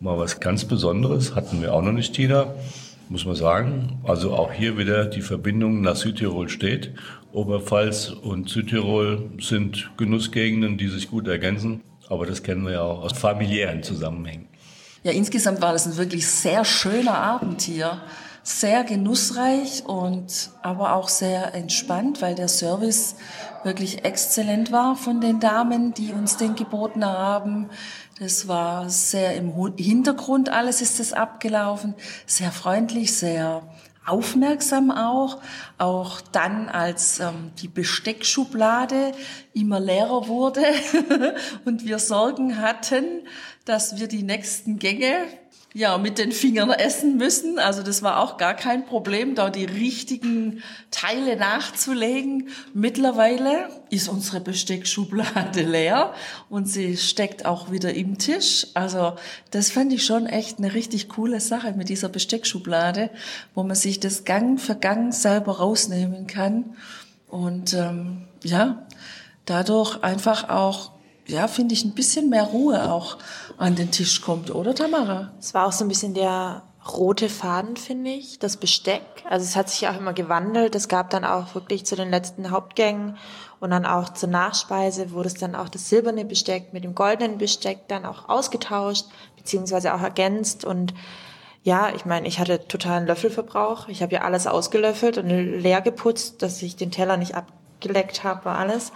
Mal 0.00 0.18
was 0.18 0.40
ganz 0.40 0.64
Besonderes, 0.64 1.34
hatten 1.34 1.62
wir 1.62 1.74
auch 1.74 1.82
noch 1.82 1.92
nicht, 1.92 2.14
Tina, 2.14 2.54
muss 3.08 3.26
man 3.26 3.34
sagen. 3.34 3.98
Also 4.04 4.32
auch 4.32 4.52
hier 4.52 4.78
wieder 4.78 5.04
die 5.04 5.22
Verbindung 5.22 5.82
nach 5.82 5.96
Südtirol 5.96 6.48
steht. 6.48 6.92
Oberpfalz 7.32 8.10
und 8.10 8.48
Südtirol 8.48 9.30
sind 9.40 9.90
Genussgegenden, 9.96 10.78
die 10.78 10.88
sich 10.88 11.10
gut 11.10 11.28
ergänzen. 11.28 11.82
Aber 12.10 12.26
das 12.26 12.42
kennen 12.42 12.64
wir 12.66 12.72
ja 12.72 12.82
auch 12.82 13.04
aus 13.04 13.16
familiären 13.16 13.82
Zusammenhängen. 13.82 14.48
Ja, 15.02 15.12
insgesamt 15.12 15.62
war 15.62 15.72
das 15.72 15.86
ein 15.86 15.96
wirklich 15.96 16.26
sehr 16.26 16.64
schöner 16.66 17.16
Abend 17.16 17.62
hier. 17.62 18.02
Sehr 18.42 18.84
genussreich 18.84 19.84
und 19.86 20.50
aber 20.62 20.94
auch 20.94 21.08
sehr 21.08 21.54
entspannt, 21.54 22.20
weil 22.20 22.34
der 22.34 22.48
Service 22.48 23.16
wirklich 23.64 24.04
exzellent 24.04 24.72
war 24.72 24.96
von 24.96 25.20
den 25.20 25.40
Damen, 25.40 25.94
die 25.94 26.12
uns 26.12 26.36
den 26.36 26.54
geboten 26.56 27.04
haben. 27.04 27.68
Das 28.18 28.48
war 28.48 28.88
sehr 28.90 29.36
im 29.36 29.54
Hintergrund, 29.76 30.48
alles 30.48 30.82
ist 30.82 31.00
das 31.00 31.12
abgelaufen, 31.12 31.94
sehr 32.26 32.50
freundlich, 32.50 33.14
sehr 33.16 33.62
aufmerksam 34.06 34.90
auch, 34.90 35.38
auch 35.78 36.20
dann, 36.20 36.68
als 36.68 37.20
ähm, 37.20 37.52
die 37.60 37.68
Besteckschublade 37.68 39.12
immer 39.52 39.80
leerer 39.80 40.28
wurde 40.28 40.62
und 41.64 41.86
wir 41.86 41.98
Sorgen 41.98 42.60
hatten, 42.60 43.04
dass 43.64 43.98
wir 43.98 44.08
die 44.08 44.22
nächsten 44.22 44.78
Gänge 44.78 45.26
ja, 45.72 45.98
mit 45.98 46.18
den 46.18 46.32
Fingern 46.32 46.70
essen 46.70 47.16
müssen. 47.16 47.60
Also 47.60 47.82
das 47.82 48.02
war 48.02 48.18
auch 48.20 48.38
gar 48.38 48.54
kein 48.54 48.86
Problem, 48.86 49.36
da 49.36 49.50
die 49.50 49.64
richtigen 49.64 50.62
Teile 50.90 51.36
nachzulegen. 51.36 52.48
Mittlerweile 52.74 53.68
ist 53.88 54.08
unsere 54.08 54.40
Besteckschublade 54.40 55.62
leer 55.62 56.12
und 56.48 56.66
sie 56.66 56.96
steckt 56.96 57.46
auch 57.46 57.70
wieder 57.70 57.94
im 57.94 58.18
Tisch. 58.18 58.66
Also 58.74 59.14
das 59.52 59.70
fand 59.70 59.92
ich 59.92 60.04
schon 60.04 60.26
echt 60.26 60.58
eine 60.58 60.74
richtig 60.74 61.08
coole 61.08 61.38
Sache 61.40 61.72
mit 61.72 61.88
dieser 61.88 62.08
Besteckschublade, 62.08 63.10
wo 63.54 63.62
man 63.62 63.76
sich 63.76 64.00
das 64.00 64.24
Gang 64.24 64.60
für 64.60 64.74
Gang 64.74 65.14
selber 65.14 65.58
rausnehmen 65.58 66.26
kann. 66.26 66.76
Und 67.28 67.74
ähm, 67.74 68.24
ja, 68.42 68.86
dadurch 69.44 70.02
einfach 70.02 70.48
auch 70.48 70.90
ja, 71.30 71.48
finde 71.48 71.74
ich, 71.74 71.84
ein 71.84 71.94
bisschen 71.94 72.28
mehr 72.28 72.44
Ruhe 72.44 72.92
auch 72.92 73.18
an 73.56 73.76
den 73.76 73.90
Tisch 73.90 74.20
kommt, 74.20 74.54
oder 74.54 74.74
Tamara? 74.74 75.32
Es 75.38 75.54
war 75.54 75.66
auch 75.66 75.72
so 75.72 75.84
ein 75.84 75.88
bisschen 75.88 76.14
der 76.14 76.62
rote 76.96 77.28
Faden, 77.28 77.76
finde 77.76 78.10
ich, 78.10 78.38
das 78.38 78.56
Besteck. 78.56 79.02
Also 79.28 79.44
es 79.44 79.56
hat 79.56 79.68
sich 79.68 79.86
auch 79.88 79.96
immer 79.96 80.12
gewandelt. 80.12 80.74
Es 80.74 80.88
gab 80.88 81.10
dann 81.10 81.24
auch 81.24 81.54
wirklich 81.54 81.84
zu 81.84 81.94
den 81.94 82.10
letzten 82.10 82.50
Hauptgängen 82.50 83.16
und 83.60 83.70
dann 83.70 83.84
auch 83.84 84.08
zur 84.10 84.30
Nachspeise 84.30 85.12
wurde 85.12 85.28
es 85.28 85.34
dann 85.34 85.54
auch 85.54 85.68
das 85.68 85.88
silberne 85.88 86.24
Besteck 86.24 86.72
mit 86.72 86.84
dem 86.84 86.94
goldenen 86.94 87.38
Besteck 87.38 87.86
dann 87.88 88.06
auch 88.06 88.28
ausgetauscht, 88.28 89.06
beziehungsweise 89.36 89.94
auch 89.94 90.00
ergänzt 90.00 90.64
und 90.64 90.94
ja, 91.62 91.90
ich 91.94 92.06
meine, 92.06 92.26
ich 92.26 92.38
hatte 92.38 92.66
totalen 92.66 93.06
Löffelverbrauch. 93.06 93.88
Ich 93.88 94.02
habe 94.02 94.14
ja 94.14 94.22
alles 94.22 94.46
ausgelöffelt 94.46 95.18
und 95.18 95.28
leer 95.28 95.82
geputzt, 95.82 96.40
dass 96.40 96.62
ich 96.62 96.76
den 96.76 96.90
Teller 96.90 97.18
nicht 97.18 97.34
abgeleckt 97.34 98.24
habe, 98.24 98.46
war 98.46 98.56
alles. 98.56 98.92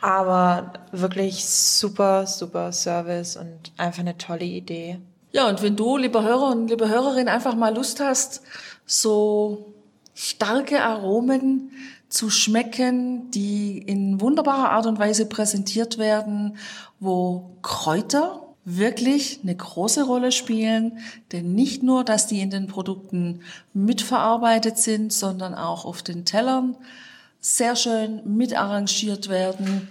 Aber 0.00 0.72
wirklich 0.92 1.44
super, 1.44 2.26
super 2.26 2.72
Service 2.72 3.36
und 3.36 3.72
einfach 3.76 4.00
eine 4.00 4.18
tolle 4.18 4.44
Idee. 4.44 4.98
Ja, 5.32 5.48
und 5.48 5.62
wenn 5.62 5.76
du, 5.76 5.96
lieber 5.96 6.22
Hörer 6.22 6.50
und 6.50 6.68
liebe 6.68 6.88
Hörerin, 6.88 7.28
einfach 7.28 7.54
mal 7.54 7.74
Lust 7.74 8.00
hast, 8.00 8.42
so 8.86 9.74
starke 10.14 10.82
Aromen 10.82 11.72
zu 12.08 12.30
schmecken, 12.30 13.30
die 13.30 13.78
in 13.78 14.20
wunderbarer 14.20 14.70
Art 14.70 14.86
und 14.86 14.98
Weise 14.98 15.26
präsentiert 15.26 15.98
werden, 15.98 16.56
wo 17.00 17.50
Kräuter 17.62 18.46
wirklich 18.64 19.40
eine 19.42 19.54
große 19.54 20.04
Rolle 20.04 20.32
spielen, 20.32 20.98
denn 21.32 21.54
nicht 21.54 21.82
nur, 21.82 22.02
dass 22.02 22.26
die 22.26 22.40
in 22.40 22.50
den 22.50 22.66
Produkten 22.66 23.40
mitverarbeitet 23.74 24.78
sind, 24.78 25.12
sondern 25.12 25.54
auch 25.54 25.84
auf 25.84 26.02
den 26.02 26.24
Tellern 26.24 26.76
sehr 27.46 27.76
schön 27.76 28.22
mitarrangiert 28.24 29.28
werden, 29.28 29.88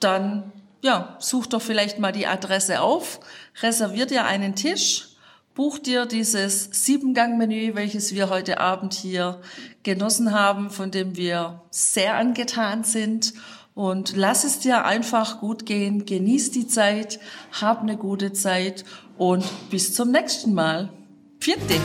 dann 0.00 0.52
ja, 0.82 1.16
such 1.20 1.46
doch 1.46 1.62
vielleicht 1.62 2.00
mal 2.00 2.10
die 2.10 2.26
Adresse 2.26 2.80
auf, 2.80 3.20
reserviert 3.62 4.10
dir 4.10 4.24
einen 4.24 4.56
Tisch, 4.56 5.10
buch 5.54 5.78
dir 5.78 6.06
dieses 6.06 6.68
Siebengang-Menü, 6.72 7.76
welches 7.76 8.12
wir 8.14 8.28
heute 8.28 8.58
Abend 8.58 8.92
hier 8.92 9.40
genossen 9.84 10.32
haben, 10.32 10.68
von 10.70 10.90
dem 10.90 11.16
wir 11.16 11.62
sehr 11.70 12.16
angetan 12.16 12.82
sind. 12.82 13.34
Und 13.74 14.16
lass 14.16 14.42
es 14.42 14.58
dir 14.58 14.84
einfach 14.84 15.38
gut 15.38 15.64
gehen, 15.64 16.06
genieß 16.06 16.50
die 16.50 16.66
Zeit, 16.66 17.20
hab 17.60 17.82
eine 17.82 17.96
gute 17.96 18.32
Zeit 18.32 18.84
und 19.16 19.44
bis 19.70 19.94
zum 19.94 20.10
nächsten 20.10 20.54
Mal. 20.54 20.90
Vierte. 21.38 21.76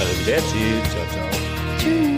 Arrivederci. 0.00 0.80
Ciao, 0.90 1.04
ciao. 1.10 1.28
Tschüss. 1.78 2.17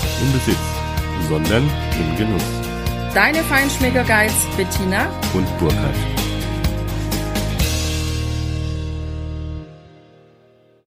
im 0.21 0.31
Besitz, 0.31 0.57
sondern 1.27 1.63
im 1.99 2.17
Genuss. 2.17 2.43
deine 3.13 3.43
Feinschmecker 3.43 4.03
Guides 4.03 4.45
Bettina 4.57 5.09
Und 5.33 5.47
Burkhard. 5.59 6.20